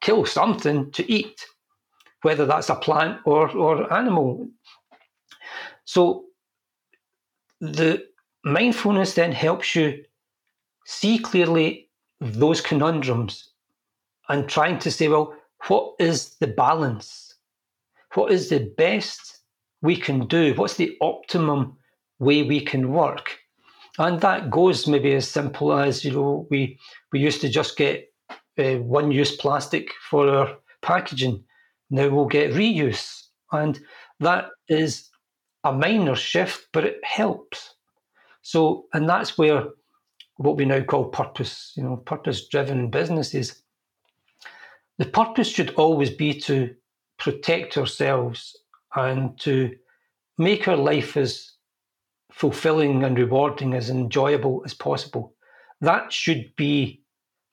[0.00, 1.44] kill something to eat,
[2.22, 4.48] whether that's a plant or, or animal.
[5.84, 6.26] So
[7.60, 8.06] the
[8.44, 10.04] mindfulness then helps you
[10.84, 11.88] see clearly
[12.20, 13.50] those conundrums
[14.28, 15.34] and trying to say, well,
[15.66, 17.34] what is the balance?
[18.14, 19.40] What is the best
[19.82, 20.54] we can do?
[20.54, 21.76] What's the optimum
[22.18, 23.38] way we can work?
[23.98, 26.78] And that goes maybe as simple as you know we
[27.12, 28.12] we used to just get
[28.58, 31.44] uh, one use plastic for our packaging.
[31.90, 33.24] Now we'll get reuse.
[33.52, 33.78] And
[34.20, 35.08] that is
[35.64, 37.74] a minor shift but it helps.
[38.42, 39.64] So and that's where
[40.36, 43.62] what we now call purpose you know purpose driven businesses.
[44.98, 46.74] The purpose should always be to
[47.18, 48.56] protect ourselves
[48.94, 49.74] and to
[50.38, 51.55] make our life as
[52.36, 55.34] fulfilling and rewarding, as enjoyable as possible.
[55.80, 57.02] That should be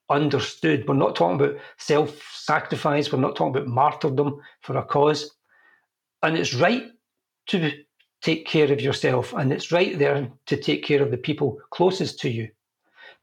[0.10, 0.86] understood.
[0.88, 5.32] We're not talking about self sacrifice, we're not talking about martyrdom for a cause.
[6.22, 6.84] And it's right
[7.48, 7.72] to
[8.22, 12.20] take care of yourself, and it's right there to take care of the people closest
[12.20, 12.50] to you.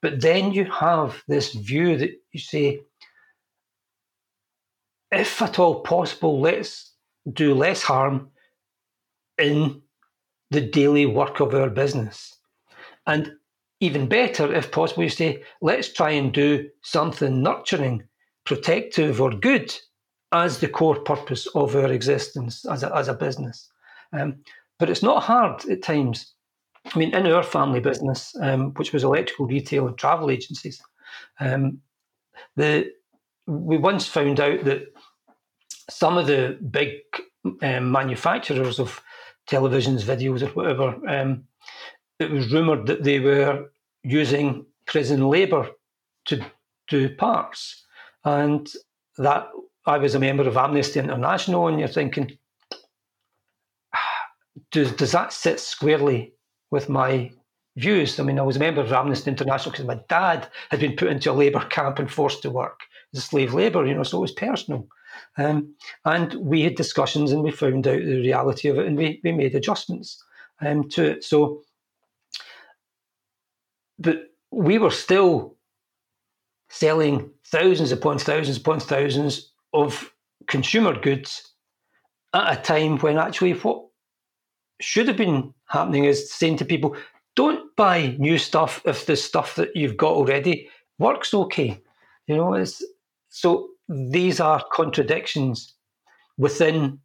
[0.00, 2.80] But then you have this view that you say,
[5.12, 6.94] if at all possible, let's
[7.30, 8.30] do less harm
[9.36, 9.82] in
[10.50, 12.36] the daily work of our business.
[13.06, 13.32] And
[13.80, 18.04] even better, if possible, you say, let's try and do something nurturing,
[18.44, 19.74] protective, or good
[20.32, 23.70] as the core purpose of our existence as a, as a business.
[24.12, 24.36] Um,
[24.78, 26.34] but it's not hard at times.
[26.92, 30.80] I mean, in our family business, um, which was electrical retail and travel agencies,
[31.38, 31.80] um,
[32.56, 32.90] the
[33.46, 34.82] we once found out that
[35.88, 36.92] some of the big
[37.62, 39.02] um, manufacturers of
[39.50, 41.44] televisions, videos, or whatever, um,
[42.18, 43.70] it was rumoured that they were
[44.02, 45.68] using prison labour
[46.26, 46.44] to
[46.88, 47.84] do parts.
[48.24, 48.68] And
[49.18, 49.48] that
[49.86, 52.38] I was a member of Amnesty International, and you're thinking,
[54.70, 56.34] does, does that sit squarely
[56.70, 57.30] with my
[57.76, 58.20] views?
[58.20, 61.08] I mean, I was a member of Amnesty International because my dad had been put
[61.08, 62.80] into a labour camp and forced to work
[63.14, 64.86] as slave labour, you know, so it was personal.
[65.36, 69.20] Um, and we had discussions and we found out the reality of it and we,
[69.24, 70.22] we made adjustments
[70.60, 71.24] um, to it.
[71.24, 71.62] So,
[73.98, 75.56] but we were still
[76.68, 80.12] selling thousands upon thousands upon thousands of
[80.46, 81.52] consumer goods
[82.32, 83.84] at a time when actually what
[84.80, 86.96] should have been happening is saying to people,
[87.36, 91.80] don't buy new stuff if the stuff that you've got already works okay.
[92.26, 92.84] You know, it's
[93.28, 95.74] so these are contradictions
[96.38, 96.98] within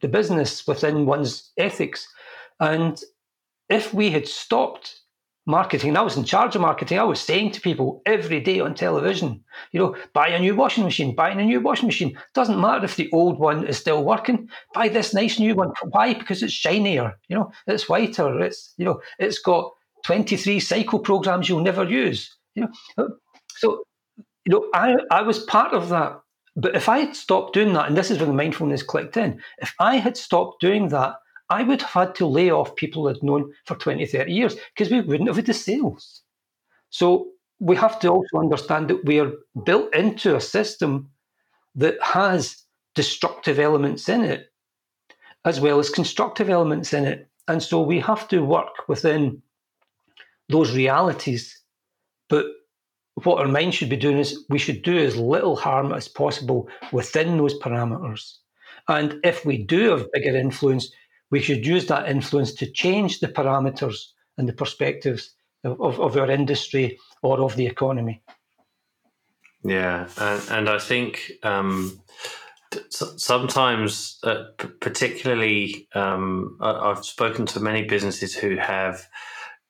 [0.00, 2.08] the business, within one's ethics.
[2.60, 2.98] And
[3.68, 5.02] if we had stopped
[5.46, 5.96] marketing.
[5.96, 6.98] I was in charge of marketing.
[6.98, 10.84] I was saying to people every day on television, you know, buy a new washing
[10.84, 12.16] machine, buying a new washing machine.
[12.34, 14.48] Doesn't matter if the old one is still working.
[14.74, 15.72] Buy this nice new one.
[15.90, 16.14] Why?
[16.14, 17.18] Because it's shinier.
[17.28, 18.40] You know, it's whiter.
[18.40, 19.72] It's you know, it's got
[20.04, 22.34] 23 cycle programs you'll never use.
[22.54, 23.08] You know,
[23.56, 23.84] so
[24.44, 26.20] you know, I I was part of that.
[26.54, 29.40] But if I had stopped doing that, and this is where the mindfulness clicked in,
[29.58, 31.14] if I had stopped doing that,
[31.48, 34.90] I would have had to lay off people I'd known for 20, 30 years because
[34.90, 36.22] we wouldn't have had the sales.
[36.90, 37.28] So
[37.58, 39.32] we have to also understand that we are
[39.64, 41.10] built into a system
[41.74, 44.52] that has destructive elements in it
[45.44, 47.28] as well as constructive elements in it.
[47.48, 49.42] And so we have to work within
[50.48, 51.60] those realities.
[52.28, 52.46] But
[53.14, 56.68] what our mind should be doing is we should do as little harm as possible
[56.92, 58.36] within those parameters.
[58.88, 60.90] And if we do have bigger influence,
[61.30, 63.96] we should use that influence to change the parameters
[64.38, 65.30] and the perspectives
[65.64, 68.22] of, of, of our industry or of the economy.
[69.64, 72.00] Yeah, and, and I think um,
[72.90, 74.44] sometimes, uh,
[74.80, 79.06] particularly, um, I've spoken to many businesses who have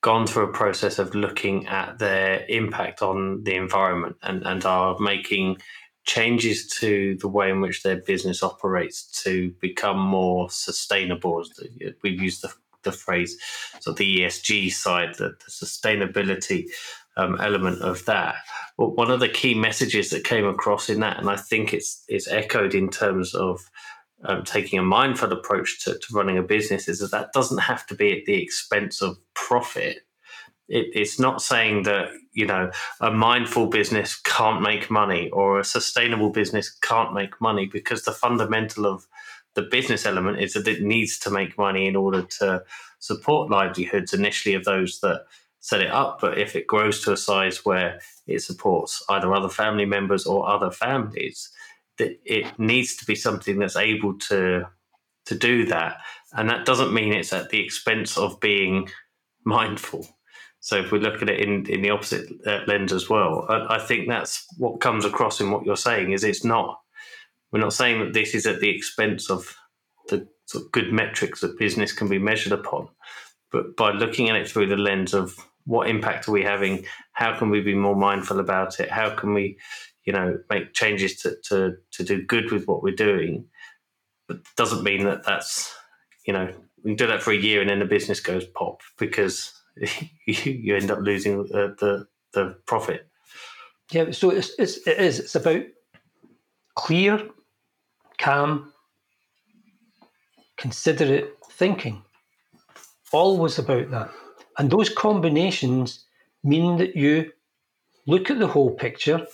[0.03, 4.99] gone through a process of looking at their impact on the environment and, and are
[4.99, 5.57] making
[6.05, 11.41] changes to the way in which their business operates to become more sustainable.
[12.03, 12.51] We've used the,
[12.83, 13.39] the phrase,
[13.79, 16.65] so the ESG side, the, the sustainability
[17.15, 18.35] um, element of that.
[18.75, 22.27] One of the key messages that came across in that, and I think it's it's
[22.27, 23.61] echoed in terms of
[24.25, 27.85] um, taking a mindful approach to, to running a business, is that that doesn't have
[27.87, 30.05] to be at the expense of profit.
[30.69, 35.63] It, it's not saying that you know a mindful business can't make money or a
[35.63, 39.05] sustainable business can't make money because the fundamental of
[39.55, 42.63] the business element is that it needs to make money in order to
[42.99, 45.25] support livelihoods initially of those that
[45.59, 46.19] set it up.
[46.19, 50.47] But if it grows to a size where it supports either other family members or
[50.47, 51.49] other families
[51.97, 54.63] that it needs to be something that's able to
[55.25, 55.97] to do that
[56.33, 58.89] and that doesn't mean it's at the expense of being
[59.45, 60.05] mindful
[60.63, 63.75] so if we look at it in, in the opposite uh, lens as well, I,
[63.75, 66.79] I, think that's what comes across in what you're saying is it's not,
[67.51, 69.57] we're not saying that this is at the expense of
[70.07, 72.87] the sort of good metrics that business can be measured upon,
[73.51, 76.85] but by looking at it through the lens of what impact are we having?
[77.11, 78.89] How can we be more mindful about it?
[78.89, 79.57] How can we,
[80.05, 83.45] you know, make changes to, to, to do good with what we're doing?
[84.27, 85.73] But doesn't mean that that's,
[86.25, 88.81] you know, we can do that for a year and then the business goes pop
[88.97, 89.53] because
[90.27, 93.07] you end up losing uh, the the profit.
[93.91, 95.63] Yeah, so it's, it's it is it's about
[96.75, 97.29] clear,
[98.17, 98.73] calm,
[100.57, 102.03] considerate thinking.
[103.11, 104.11] Always about that,
[104.57, 106.05] and those combinations
[106.43, 107.31] mean that you
[108.07, 109.25] look at the whole picture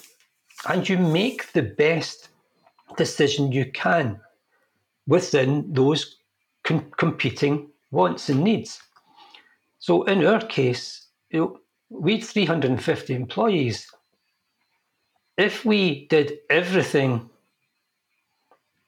[0.67, 2.29] and you make the best
[2.97, 4.19] decision you can
[5.07, 6.17] within those
[6.63, 8.81] com- competing wants and needs.
[9.79, 13.89] So in our case, you know, we had 350 employees.
[15.37, 17.29] If we did everything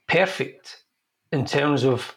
[0.07, 0.83] perfect
[1.31, 2.15] in terms of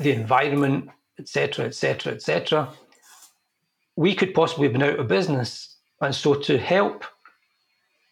[0.00, 2.68] the environment, etc., etc., etc.,
[3.96, 5.76] we could possibly have been out of business.
[6.00, 7.04] And so to help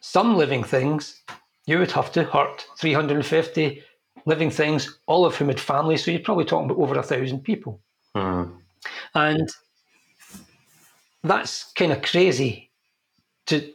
[0.02, 1.22] some living things,
[1.64, 3.82] you would have to hurt 350
[4.26, 6.04] living things, all of whom had families.
[6.04, 7.80] So you're probably talking about over a thousand people.
[8.16, 8.52] Mm.
[9.14, 9.48] And
[11.22, 12.70] that's kind of crazy
[13.46, 13.72] to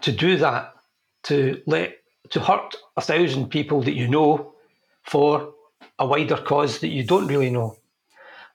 [0.00, 0.74] to do that,
[1.24, 1.98] to let
[2.30, 4.54] to hurt a thousand people that you know
[5.02, 5.52] for
[5.98, 7.76] a wider cause that you don't really know.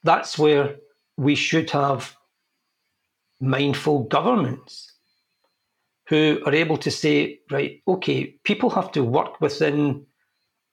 [0.04, 0.76] That's where
[1.17, 2.15] we should have
[3.39, 4.93] mindful governments
[6.10, 10.06] who are able to say, right, okay, people have to work within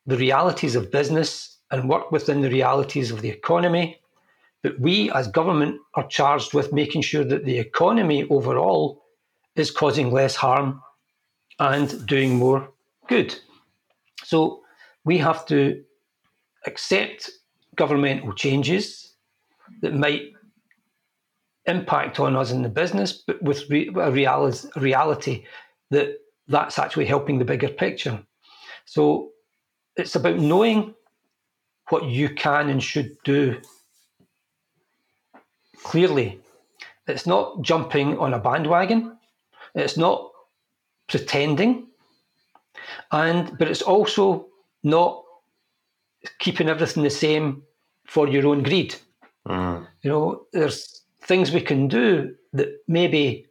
[0.06, 4.00] the realities of business and work within the realities of the economy
[4.64, 9.04] but we, as government, are charged with making sure that the economy overall
[9.56, 10.80] is causing less harm
[11.58, 12.70] and doing more
[13.06, 13.38] good.
[14.24, 14.62] So
[15.04, 15.84] we have to
[16.66, 17.30] accept
[17.76, 19.12] governmental changes
[19.82, 20.32] that might
[21.66, 25.44] impact on us in the business, but with re- a reality
[25.90, 28.22] that that's actually helping the bigger picture.
[28.84, 29.30] So
[29.96, 30.94] it's about knowing
[31.88, 33.60] what you can and should do
[35.82, 36.40] clearly.
[37.06, 39.18] It's not jumping on a bandwagon.
[39.74, 40.30] It's not
[41.08, 41.88] pretending.
[43.12, 44.48] And but it's also
[44.82, 45.22] not
[46.38, 47.62] keeping everything the same
[48.06, 48.96] for your own greed.
[49.46, 49.86] Mm.
[50.02, 53.46] You know, there's things we can do that maybe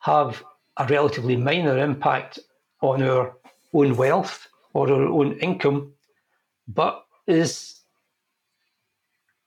[0.00, 0.42] have
[0.76, 2.38] a relatively minor impact
[2.80, 3.36] on our
[3.74, 5.92] own wealth or our own income,
[6.68, 7.80] but is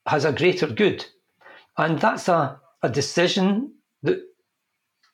[0.06, 1.06] has a greater good.
[1.78, 4.20] And that's a, a decision that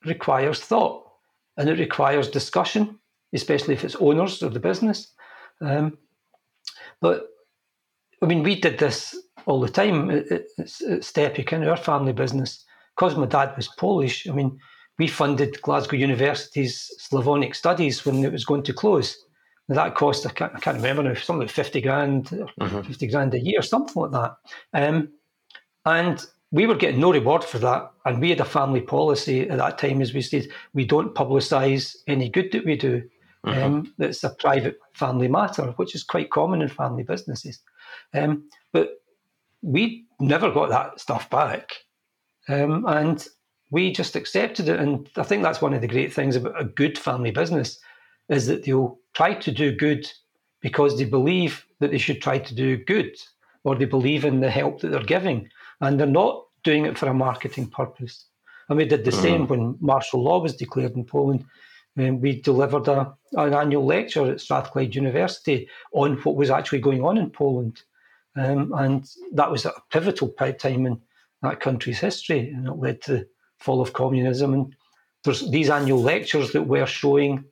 [0.05, 1.11] requires thought
[1.57, 2.97] and it requires discussion,
[3.33, 5.13] especially if it's owners of the business.
[5.61, 5.97] Um,
[7.01, 7.27] but
[8.23, 9.15] I mean, we did this
[9.47, 10.27] all the time at,
[10.59, 12.63] Stepek in our family business.
[12.95, 14.59] Because my dad was Polish, I mean,
[14.99, 19.17] we funded Glasgow University's Slavonic studies when it was going to close.
[19.69, 22.81] Now that cost, I can't, I can't remember now, something like 50 grand, mm-hmm.
[22.81, 24.35] 50 grand a year, something like that.
[24.73, 25.09] Um,
[25.85, 27.91] and we were getting no reward for that.
[28.05, 31.95] And we had a family policy at that time, as we said, we don't publicise
[32.07, 33.03] any good that we do.
[33.45, 33.63] Mm-hmm.
[33.63, 37.59] Um, it's a private family matter, which is quite common in family businesses.
[38.13, 38.97] Um, but
[39.61, 41.71] we never got that stuff back.
[42.49, 43.25] Um, and
[43.71, 44.79] we just accepted it.
[44.79, 47.79] And I think that's one of the great things about a good family business
[48.29, 50.09] is that they'll try to do good
[50.61, 53.15] because they believe that they should try to do good
[53.63, 55.49] or they believe in the help that they're giving.
[55.81, 58.25] And they're not doing it for a marketing purpose.
[58.69, 59.21] And we did the mm.
[59.21, 61.45] same when martial law was declared in Poland.
[61.97, 67.03] Um, we delivered a, an annual lecture at Strathclyde University on what was actually going
[67.03, 67.81] on in Poland.
[68.37, 71.01] Um, and that was a pivotal time in
[71.41, 73.27] that country's history, and it led to the
[73.59, 74.53] fall of communism.
[74.53, 74.75] And
[75.23, 77.43] there's these annual lectures that were showing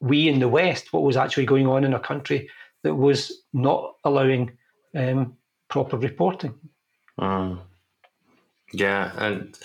[0.00, 2.48] we in the West what was actually going on in a country
[2.82, 4.52] that was not allowing
[4.94, 5.36] um,
[5.68, 6.54] proper reporting.
[7.18, 7.60] Mm.
[8.72, 9.56] Yeah, and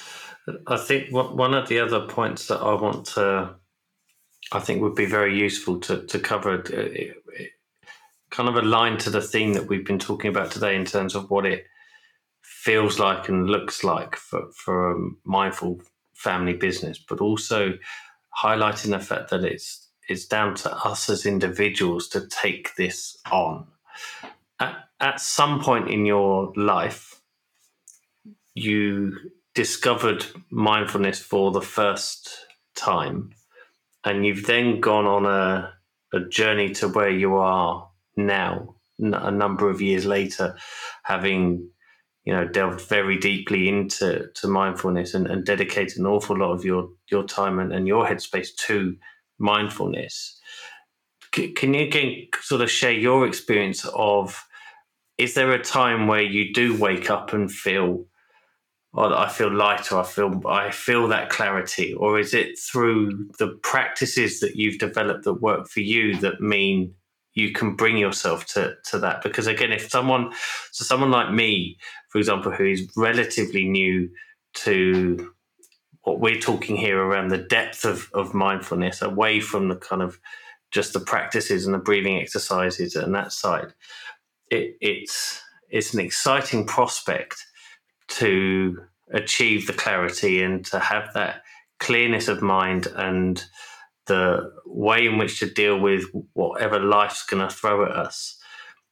[0.67, 3.55] I think one of the other points that I want to,
[4.51, 7.18] I think would be very useful to to cover, it,
[8.29, 11.29] kind of aligned to the theme that we've been talking about today in terms of
[11.29, 11.65] what it
[12.41, 15.81] feels like and looks like for for a mindful
[16.13, 17.73] family business, but also
[18.37, 23.67] highlighting the fact that it's it's down to us as individuals to take this on.
[24.59, 27.21] At, at some point in your life,
[28.55, 29.13] you
[29.55, 33.31] discovered mindfulness for the first time,
[34.03, 35.73] and you've then gone on a,
[36.13, 37.88] a journey to where you are
[38.25, 40.55] now, a number of years later,
[41.03, 41.69] having
[42.25, 46.65] you know delved very deeply into to mindfulness and, and dedicated an awful lot of
[46.65, 48.95] your your time and, and your headspace to
[49.37, 50.39] mindfulness.
[51.33, 54.43] C- can you again sort of share your experience of?
[55.17, 58.05] Is there a time where you do wake up and feel
[58.93, 63.59] or I feel lighter, I feel I feel that clarity, or is it through the
[63.61, 66.95] practices that you've developed that work for you that mean
[67.33, 69.21] you can bring yourself to to that?
[69.21, 70.31] Because again, if someone,
[70.71, 71.77] so someone like me,
[72.09, 74.09] for example, who is relatively new
[74.55, 75.33] to
[76.03, 80.19] what we're talking here around the depth of of mindfulness, away from the kind of
[80.71, 83.73] just the practices and the breathing exercises and that side,
[84.51, 87.45] it, it's it's an exciting prospect
[88.07, 88.77] to
[89.13, 91.43] achieve the clarity and to have that
[91.79, 93.45] clearness of mind and
[94.09, 96.03] the way in which to deal with
[96.33, 98.37] whatever life's going to throw at us.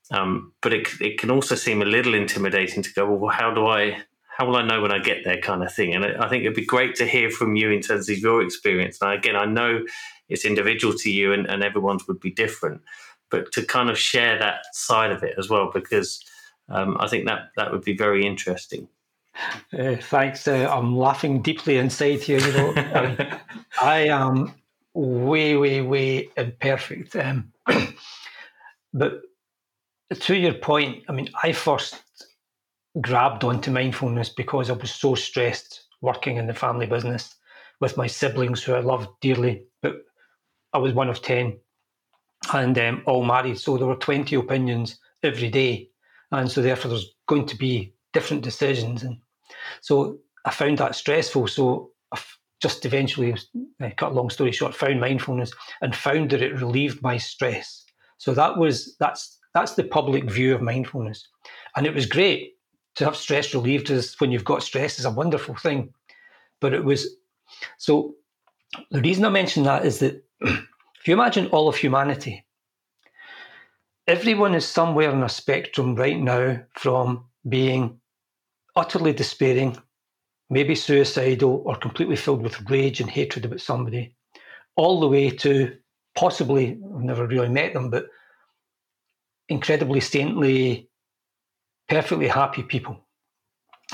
[0.10, 3.68] Um, but it, it can also seem a little intimidating to go, well, how do
[3.68, 5.94] I, how will I know when I get there kind of thing?
[5.94, 9.00] And I think it'd be great to hear from you in terms of your experience.
[9.02, 9.84] And again, I know
[10.30, 12.82] it's individual to you and, and everyone's would be different,
[13.30, 16.24] but to kind of share that side of it as well, because
[16.70, 18.88] um, I think that that would be very interesting.
[19.78, 20.48] Uh, thanks.
[20.48, 22.40] Uh, I'm laughing deeply inside here.
[22.40, 23.40] You know, I,
[23.82, 24.54] I am
[24.98, 27.16] way, way, way imperfect.
[27.16, 27.54] Um,
[28.94, 29.22] but
[30.14, 32.02] to your point, I mean, I first
[33.00, 37.36] grabbed onto mindfulness because I was so stressed working in the family business
[37.80, 39.98] with my siblings who I loved dearly, but
[40.74, 41.60] I was one of 10
[42.54, 43.60] and um, all married.
[43.60, 45.90] So there were 20 opinions every day.
[46.32, 49.04] And so therefore there's going to be different decisions.
[49.04, 49.18] And
[49.82, 51.48] so I found that stressful.
[51.48, 52.20] So I
[52.62, 53.36] just eventually,
[53.82, 55.52] uh, cut a long story short, found mindfulness
[55.82, 57.86] and found that it relieved my stress.
[58.18, 61.28] So that was that's that's the public view of mindfulness,
[61.76, 62.54] and it was great
[62.96, 63.90] to have stress relieved.
[63.90, 65.94] Is when you've got stress is a wonderful thing,
[66.60, 67.08] but it was
[67.78, 68.16] so.
[68.92, 72.46] The reason I mention that is that if you imagine all of humanity,
[74.08, 78.00] everyone is somewhere in a spectrum right now from being
[78.76, 79.78] utterly despairing,
[80.50, 84.16] maybe suicidal, or completely filled with rage and hatred about somebody,
[84.76, 85.76] all the way to
[86.16, 88.08] possibly, I've never really met them, but
[89.50, 90.90] incredibly saintly,
[91.90, 93.06] perfectly happy people.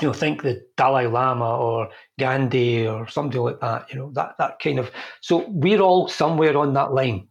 [0.00, 1.88] you know, think the Dalai Lama or
[2.18, 4.90] Gandhi or somebody like that, you know, that, that kind of.
[5.20, 7.28] So we're all somewhere on that line.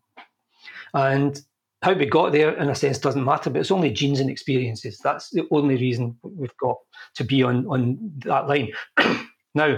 [0.93, 1.39] And
[1.84, 4.99] how we got there, in a sense, doesn't matter, but it's only genes and experiences.
[5.03, 6.77] That's the only reason we've got
[7.15, 8.71] to be on, on that line.
[9.53, 9.77] now,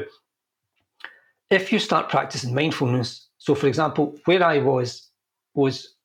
[1.50, 5.10] if you start practicing mindfulness, so for example, where I was,
[5.56, 5.96] was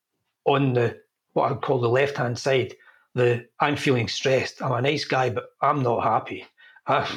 [0.45, 0.99] on the
[1.33, 2.73] what I'd call the left hand side,
[3.13, 4.61] the I'm feeling stressed.
[4.61, 6.45] I'm a nice guy, but I'm not happy.
[6.87, 7.07] I'm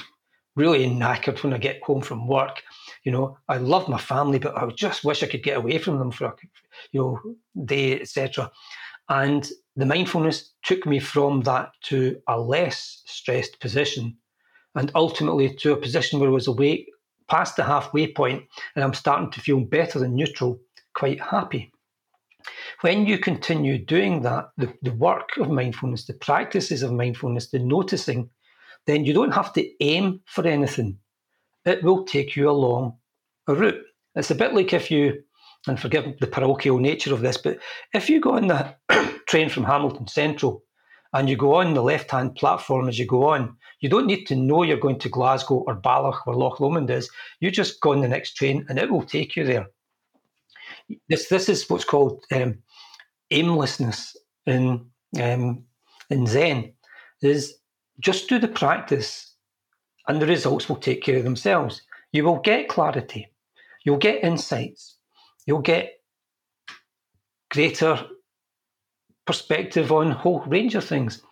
[0.57, 2.62] really knackered when I get home from work.
[3.05, 5.99] You know, I love my family, but I just wish I could get away from
[5.99, 6.35] them for a
[6.93, 8.51] you know day, etc.
[9.09, 14.17] And the mindfulness took me from that to a less stressed position,
[14.75, 16.89] and ultimately to a position where I was awake
[17.29, 18.45] past the halfway point,
[18.75, 20.61] and I'm starting to feel better than neutral,
[20.95, 21.73] quite happy.
[22.83, 27.59] When you continue doing that, the, the work of mindfulness, the practices of mindfulness, the
[27.59, 28.29] noticing,
[28.87, 30.99] then you don't have to aim for anything.
[31.65, 32.97] It will take you along
[33.49, 33.83] a route.
[34.15, 35.23] It's a bit like if you,
[35.67, 37.59] and forgive the parochial nature of this, but
[37.95, 38.75] if you go on the
[39.29, 40.62] train from Hamilton Central
[41.12, 44.25] and you go on the left hand platform as you go on, you don't need
[44.27, 47.11] to know you're going to Glasgow or Balloch or Loch Lomond is.
[47.41, 49.67] You just go on the next train and it will take you there.
[51.09, 52.59] This this is what's called um,
[53.31, 54.85] aimlessness in
[55.21, 55.65] um,
[56.11, 56.73] in Zen.
[57.23, 57.55] Is
[58.01, 59.34] just do the practice
[60.09, 61.83] and the results will take care of themselves.
[62.13, 63.29] You will get clarity,
[63.85, 64.97] you'll get insights,
[65.47, 65.93] you'll get
[67.51, 68.07] greater
[69.27, 71.23] perspective on a whole range of things.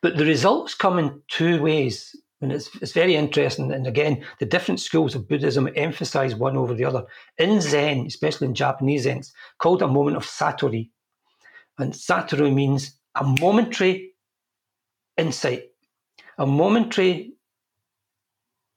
[0.00, 2.14] But the results come in two ways.
[2.40, 3.72] And it's, it's very interesting.
[3.72, 7.04] And again, the different schools of Buddhism emphasize one over the other.
[7.36, 10.90] In Zen, especially in Japanese Zen, it's called a moment of satori.
[11.78, 14.12] And satori means a momentary
[15.16, 15.64] insight,
[16.38, 17.32] a momentary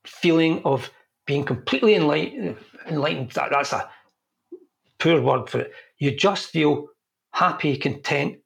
[0.06, 0.90] feeling of
[1.26, 2.56] being completely enlightened.
[2.86, 3.30] enlightened.
[3.32, 3.88] That, that's a
[4.98, 5.72] poor word for it.
[5.98, 6.88] You just feel
[7.32, 8.38] happy, content,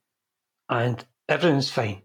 [0.68, 2.02] and everything's fine.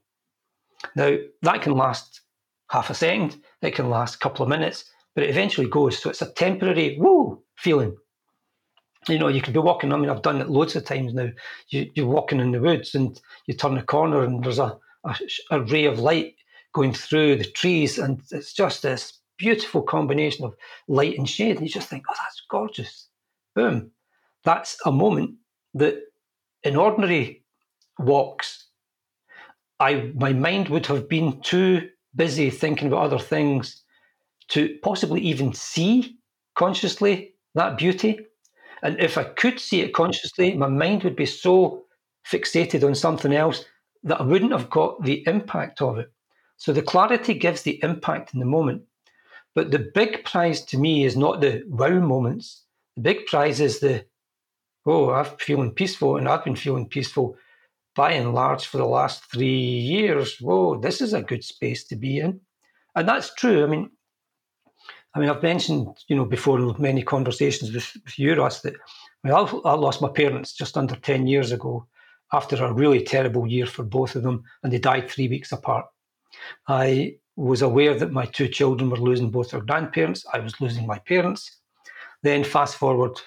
[0.95, 2.21] Now, that can last
[2.69, 5.99] half a second, it can last a couple of minutes, but it eventually goes.
[5.99, 7.95] So it's a temporary woo feeling.
[9.09, 11.29] You know, you could be walking, I mean, I've done it loads of times now.
[11.69, 15.15] You, you're walking in the woods and you turn a corner and there's a, a,
[15.49, 16.35] a ray of light
[16.73, 20.55] going through the trees, and it's just this beautiful combination of
[20.87, 21.57] light and shade.
[21.57, 23.07] And you just think, oh, that's gorgeous.
[23.55, 23.91] Boom.
[24.43, 25.31] That's a moment
[25.73, 25.95] that
[26.63, 27.43] in ordinary
[27.99, 28.67] walks,
[29.79, 33.83] I my mind would have been too busy thinking about other things
[34.49, 36.17] to possibly even see
[36.55, 38.19] consciously that beauty.
[38.83, 41.83] And if I could see it consciously, my mind would be so
[42.29, 43.65] fixated on something else
[44.03, 46.11] that I wouldn't have got the impact of it.
[46.57, 48.83] So the clarity gives the impact in the moment.
[49.53, 52.63] But the big prize to me is not the wow moments.
[52.95, 54.05] The big prize is the,
[54.85, 57.35] oh, I'm feeling peaceful and I've been feeling peaceful
[57.95, 60.37] by and large for the last three years.
[60.39, 62.39] Whoa, this is a good space to be in.
[62.95, 63.63] And that's true.
[63.63, 63.89] I mean,
[65.13, 68.75] I mean, I've mentioned, you know, before in many conversations with, with you, Russ, that
[69.23, 71.85] I, mean, I lost my parents just under 10 years ago
[72.33, 75.85] after a really terrible year for both of them, and they died three weeks apart.
[76.67, 80.25] I was aware that my two children were losing both their grandparents.
[80.33, 81.59] I was losing my parents.
[82.23, 83.19] Then, fast forward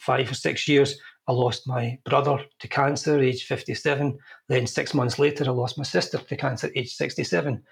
[0.00, 0.98] five or six years,
[1.28, 4.18] I lost my brother to cancer, age 57.
[4.48, 7.62] Then, six months later, I lost my sister to cancer, age 67.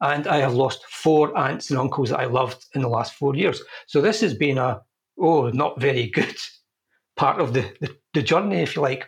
[0.00, 3.36] And I have lost four aunts and uncles that I loved in the last four
[3.36, 3.62] years.
[3.86, 4.80] So, this has been a,
[5.20, 6.36] oh, not very good
[7.16, 9.06] part of the, the, the journey, if you like.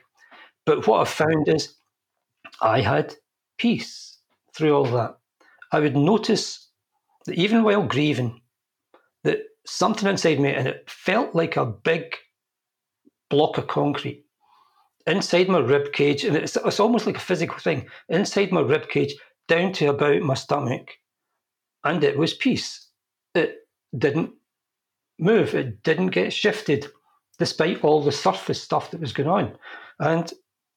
[0.66, 1.74] But what I've found is
[2.61, 3.14] I had
[3.57, 4.18] peace
[4.55, 5.16] through all that.
[5.74, 6.68] I would notice
[7.26, 8.40] that even while grieving,
[9.24, 12.14] that something inside me, and it felt like a big
[13.28, 14.24] block of concrete
[15.08, 18.88] inside my rib cage, and it's, it's almost like a physical thing inside my rib
[18.88, 19.16] cage
[19.48, 20.92] down to about my stomach,
[21.82, 22.86] and it was peace.
[23.34, 23.66] It
[23.98, 24.30] didn't
[25.18, 25.56] move.
[25.56, 26.86] It didn't get shifted,
[27.40, 29.58] despite all the surface stuff that was going on,
[29.98, 30.32] and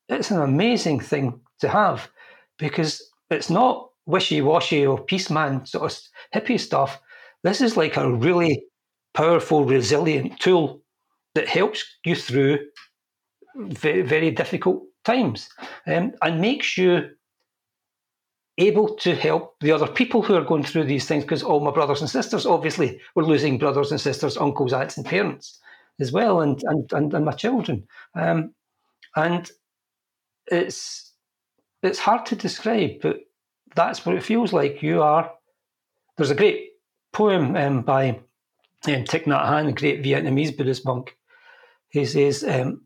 [0.09, 2.09] it's an amazing thing to have
[2.57, 5.99] because it's not wishy-washy or peace man sort of
[6.33, 6.99] hippie stuff.
[7.43, 8.63] This is like a really
[9.13, 10.81] powerful, resilient tool
[11.35, 12.59] that helps you through
[13.55, 15.49] very, very difficult times
[15.85, 17.09] um, and makes you
[18.57, 21.71] able to help the other people who are going through these things because all my
[21.71, 25.59] brothers and sisters obviously were losing brothers and sisters uncles aunts and parents
[25.99, 28.53] as well and and, and, and my children um,
[29.15, 29.51] and
[30.47, 31.13] it's
[31.83, 33.17] it's hard to describe but
[33.77, 35.31] that's what it feels like you are
[36.17, 36.71] there's a great
[37.13, 38.17] poem um, by um,
[38.83, 41.15] Thich Nhat Hanh, a great Vietnamese Buddhist monk.
[41.89, 42.81] He says, um,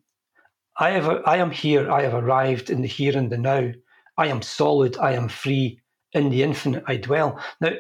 [0.78, 3.72] I, have, I am here, I have arrived in the here and the now.
[4.18, 5.82] I am solid, I am free,
[6.14, 7.40] in the infinite I dwell.
[7.62, 7.72] Now,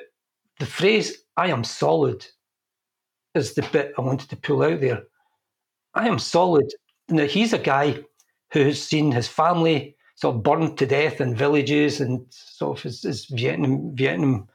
[0.59, 2.25] the phrase, I am solid,
[3.35, 5.03] is the bit I wanted to pull out there.
[5.93, 6.71] I am solid.
[7.09, 7.99] Now, he's a guy
[8.53, 13.01] who's seen his family sort of burned to death in villages and sort of his,
[13.01, 14.47] his Vietnam,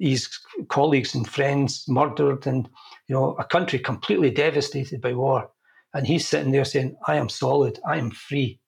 [0.00, 0.28] his
[0.68, 2.68] colleagues and friends murdered and,
[3.06, 5.48] you know, a country completely devastated by war.
[5.94, 8.58] And he's sitting there saying, I am solid, I am free.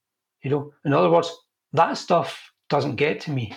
[0.43, 1.35] You know, in other words,
[1.73, 3.53] that stuff doesn't get to me.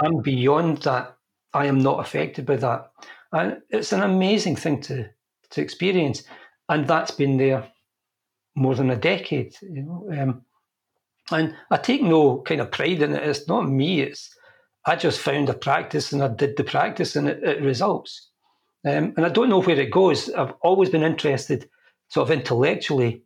[0.00, 1.16] I'm beyond that.
[1.54, 2.90] I am not affected by that.
[3.30, 5.08] And it's an amazing thing to,
[5.50, 6.24] to experience.
[6.68, 7.70] And that's been there
[8.56, 10.10] more than a decade, you know.
[10.20, 10.42] Um,
[11.30, 13.22] and I take no kind of pride in it.
[13.22, 14.00] It's not me.
[14.00, 14.34] It's
[14.86, 18.30] I just found a practice and I did the practice and it, it results.
[18.86, 20.30] Um, and I don't know where it goes.
[20.30, 21.68] I've always been interested,
[22.08, 23.22] sort of intellectually,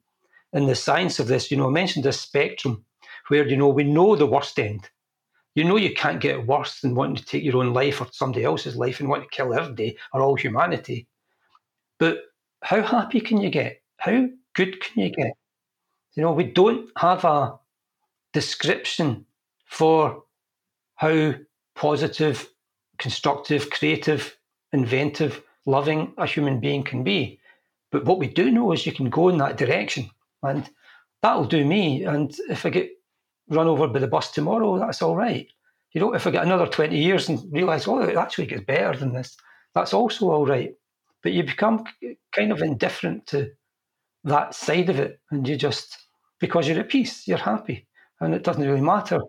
[0.53, 1.51] in the science of this.
[1.51, 2.85] You know, I mentioned this spectrum
[3.29, 4.91] where you know we know the worst end.
[5.55, 8.45] You know you can't get worse than wanting to take your own life or somebody
[8.45, 11.07] else's life and want to kill everybody or all humanity.
[11.99, 12.19] But
[12.63, 13.83] how happy can you get?
[13.99, 15.33] How good can you get?
[16.15, 17.59] You know, we don't have a
[18.33, 19.27] description
[19.67, 20.25] for
[20.97, 21.35] how
[21.75, 22.49] positive,
[22.99, 24.37] constructive, creative,
[24.73, 27.39] inventive, loving a human being can be.
[27.91, 30.11] But what we do know is you can go in that direction,
[30.43, 30.69] and
[31.21, 32.05] that'll do me.
[32.05, 32.91] And if I get
[33.49, 35.47] run over by the bus tomorrow, that's all right.
[35.93, 38.97] You know, if I get another 20 years and realise, oh, it actually gets better
[38.97, 39.37] than this,
[39.75, 40.75] that's also all right.
[41.23, 41.85] But you become
[42.35, 43.51] kind of indifferent to
[44.25, 45.21] that side of it.
[45.31, 45.99] And you just,
[46.41, 47.87] because you're at peace, you're happy.
[48.23, 49.21] And it doesn't really matter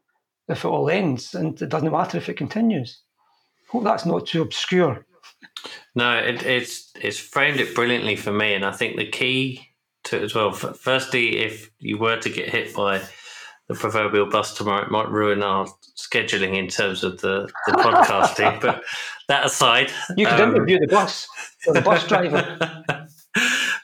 [0.47, 3.01] if it all ends and it doesn't matter if it continues.
[3.69, 5.05] Hope that's not too obscure.
[5.95, 9.67] No, it, it's it's framed it brilliantly for me, and I think the key
[10.05, 10.51] to it as well.
[10.51, 13.01] Firstly, if you were to get hit by
[13.67, 15.67] the proverbial bus tomorrow, it might ruin our
[15.97, 18.59] scheduling in terms of the, the podcasting.
[18.61, 18.83] but
[19.27, 21.27] that aside, you could um, interview the bus,
[21.65, 22.57] the bus driver.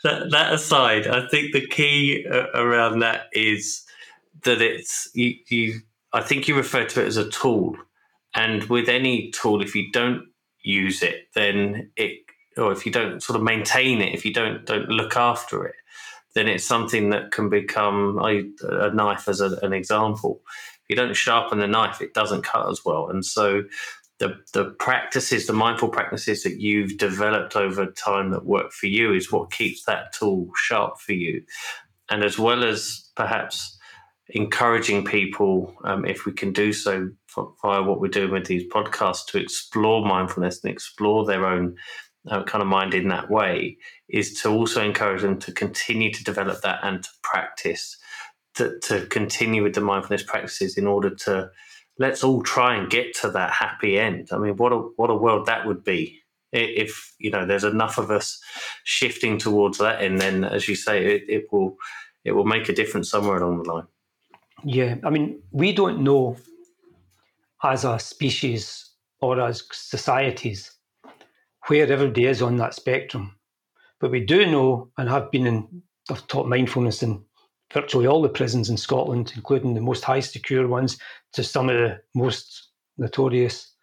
[0.03, 3.83] that, that aside, I think the key around that is
[4.43, 5.81] that it's you, you.
[6.13, 7.75] I think you refer to it as a tool,
[8.33, 10.23] and with any tool, if you don't
[10.63, 12.19] use it, then it,
[12.57, 15.75] or if you don't sort of maintain it, if you don't don't look after it,
[16.35, 20.41] then it's something that can become a knife as a, an example.
[20.83, 23.63] If you don't sharpen the knife, it doesn't cut as well, and so
[24.19, 29.13] the the practices, the mindful practices that you've developed over time that work for you
[29.13, 31.43] is what keeps that tool sharp for you.
[32.09, 33.78] And as well as perhaps
[34.29, 37.09] encouraging people, um, if we can do so
[37.61, 41.75] via what we're doing with these podcasts, to explore mindfulness and explore their own
[42.29, 43.77] uh, kind of mind in that way,
[44.07, 47.97] is to also encourage them to continue to develop that and to practice,
[48.55, 51.49] to, to continue with the mindfulness practices in order to
[51.97, 54.29] let's all try and get to that happy end.
[54.31, 56.21] I mean, what a what a world that would be
[56.51, 58.41] if you know there's enough of us
[58.83, 61.77] shifting towards that, and then as you say, it, it will
[62.25, 63.87] it will make a difference somewhere along the line.
[64.63, 66.37] Yeah, I mean, we don't know
[67.63, 68.91] as a species
[69.21, 70.71] or as societies
[71.67, 73.35] where everybody is on that spectrum,
[73.99, 75.81] but we do know and have been in.
[76.09, 77.23] I've taught mindfulness in
[77.71, 80.97] virtually all the prisons in Scotland, including the most high secure ones,
[81.33, 83.75] to some of the most notorious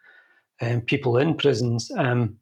[0.60, 1.90] um, people in prisons.
[1.96, 2.36] Um,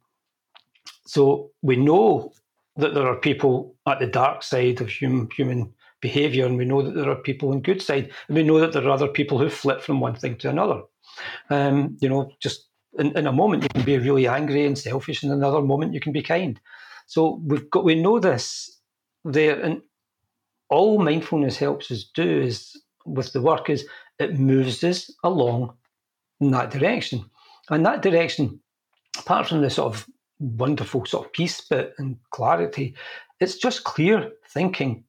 [1.06, 2.32] so we know
[2.76, 5.74] that there are people at the dark side of human, human
[6.08, 8.72] behaviour, and we know that there are people on good side, and we know that
[8.72, 10.82] there are other people who flip from one thing to another.
[11.48, 15.22] Um, you know, just in, in a moment you can be really angry and selfish,
[15.22, 16.60] and in another moment you can be kind.
[17.06, 18.80] So we've got we know this
[19.24, 19.80] there, and
[20.68, 22.76] all mindfulness helps us do is
[23.06, 23.86] with the work is
[24.18, 25.74] it moves us along
[26.40, 27.24] in that direction.
[27.70, 28.60] And that direction,
[29.18, 30.06] apart from the sort of
[30.38, 32.94] wonderful sort of peace bit and clarity,
[33.40, 35.04] it's just clear thinking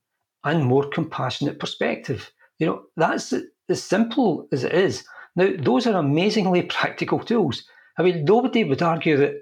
[0.46, 2.32] and more compassionate perspective.
[2.60, 3.34] You know, that's
[3.68, 5.04] as simple as it is.
[5.36, 7.64] Now, those are amazingly practical tools.
[7.98, 9.34] I mean, nobody would argue that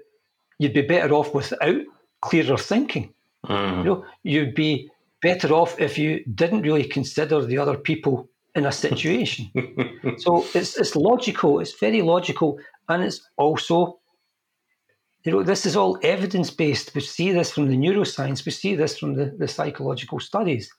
[0.58, 1.82] you'd be better off without
[2.22, 3.12] clearer thinking.
[3.46, 3.78] Mm.
[3.78, 4.90] You know, you'd be
[5.22, 9.50] better off if you didn't really consider the other people in a situation.
[10.18, 13.98] so it's it's logical, it's very logical, and it's also
[15.24, 16.94] you know, this is all evidence based.
[16.94, 20.70] We see this from the neuroscience, we see this from the, the psychological studies.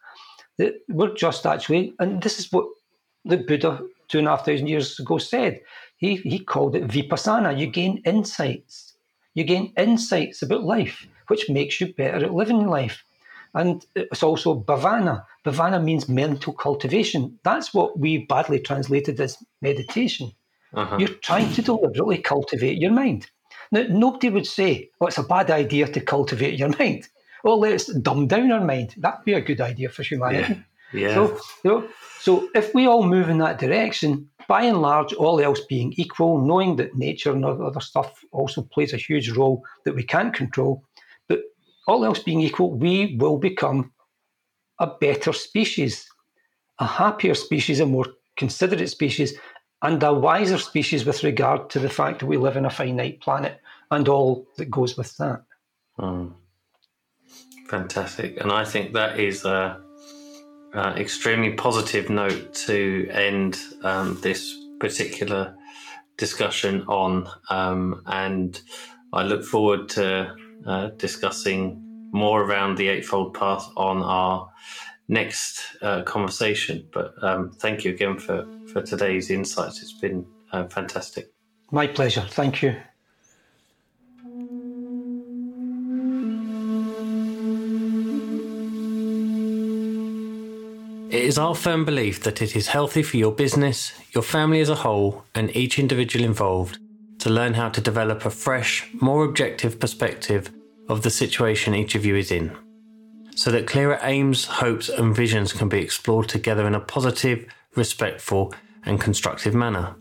[0.58, 2.66] That we're just actually, and this is what
[3.26, 5.60] the Buddha two and a half thousand years ago said.
[5.98, 7.58] He he called it vipassana.
[7.58, 8.96] You gain insights
[9.36, 13.04] you gain insights about life, which makes you better at living life.
[13.54, 15.24] And it's also bhavana.
[15.46, 17.38] Bhavana means mental cultivation.
[17.44, 20.32] That's what we badly translated as meditation.
[20.74, 20.98] Uh-huh.
[21.00, 23.30] You're trying to deliberately cultivate your mind.
[23.72, 27.08] Now, nobody would say, oh, it's a bad idea to cultivate your mind.
[27.46, 28.96] Well, let's dumb down our mind.
[28.98, 30.64] That'd be a good idea for humanity.
[30.92, 31.00] Yeah.
[31.00, 31.14] yeah.
[31.14, 31.88] So, you know,
[32.20, 36.42] so if we all move in that direction, by and large, all else being equal,
[36.42, 40.84] knowing that nature and other stuff also plays a huge role that we can't control,
[41.28, 41.42] but
[41.88, 43.92] all else being equal, we will become
[44.80, 46.10] a better species,
[46.80, 49.38] a happier species, a more considerate species,
[49.84, 53.22] and a wiser species with regard to the fact that we live in a finite
[53.22, 55.44] planet and all that goes with that.
[56.00, 56.34] Mm.
[57.68, 58.40] Fantastic.
[58.42, 59.82] And I think that is a,
[60.74, 65.56] a extremely positive note to end um, this particular
[66.18, 67.28] discussion on.
[67.50, 68.60] Um, and
[69.14, 70.36] I look forward to
[70.66, 74.50] uh, discussing more around the Eightfold Path on our
[75.08, 76.88] next uh, conversation.
[76.94, 79.82] But um, thank you again for, for today's insights.
[79.82, 81.32] It's been uh, fantastic.
[81.72, 82.26] My pleasure.
[82.30, 82.76] Thank you.
[91.16, 94.68] It is our firm belief that it is healthy for your business, your family as
[94.68, 96.78] a whole, and each individual involved
[97.20, 100.52] to learn how to develop a fresh, more objective perspective
[100.90, 102.52] of the situation each of you is in
[103.34, 107.46] so that clearer aims, hopes, and visions can be explored together in a positive,
[107.78, 108.54] respectful,
[108.84, 109.96] and constructive manner.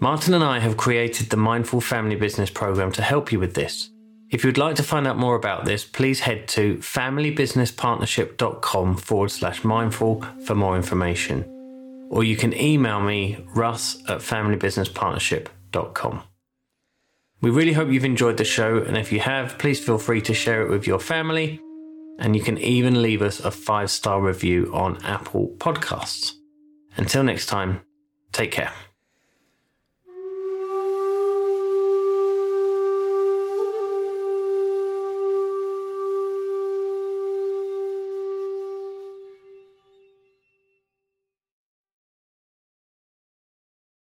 [0.00, 3.90] Martin and I have created the Mindful Family Business Program to help you with this.
[4.32, 9.62] If you'd like to find out more about this, please head to familybusinesspartnership.com forward slash
[9.62, 11.44] mindful for more information.
[12.10, 16.22] Or you can email me, russ at familybusinesspartnership.com.
[17.40, 20.34] We really hope you've enjoyed the show, and if you have, please feel free to
[20.34, 21.60] share it with your family
[22.18, 26.32] and you can even leave us a five star review on Apple Podcasts.
[26.96, 27.80] Until next time,
[28.32, 28.72] take care.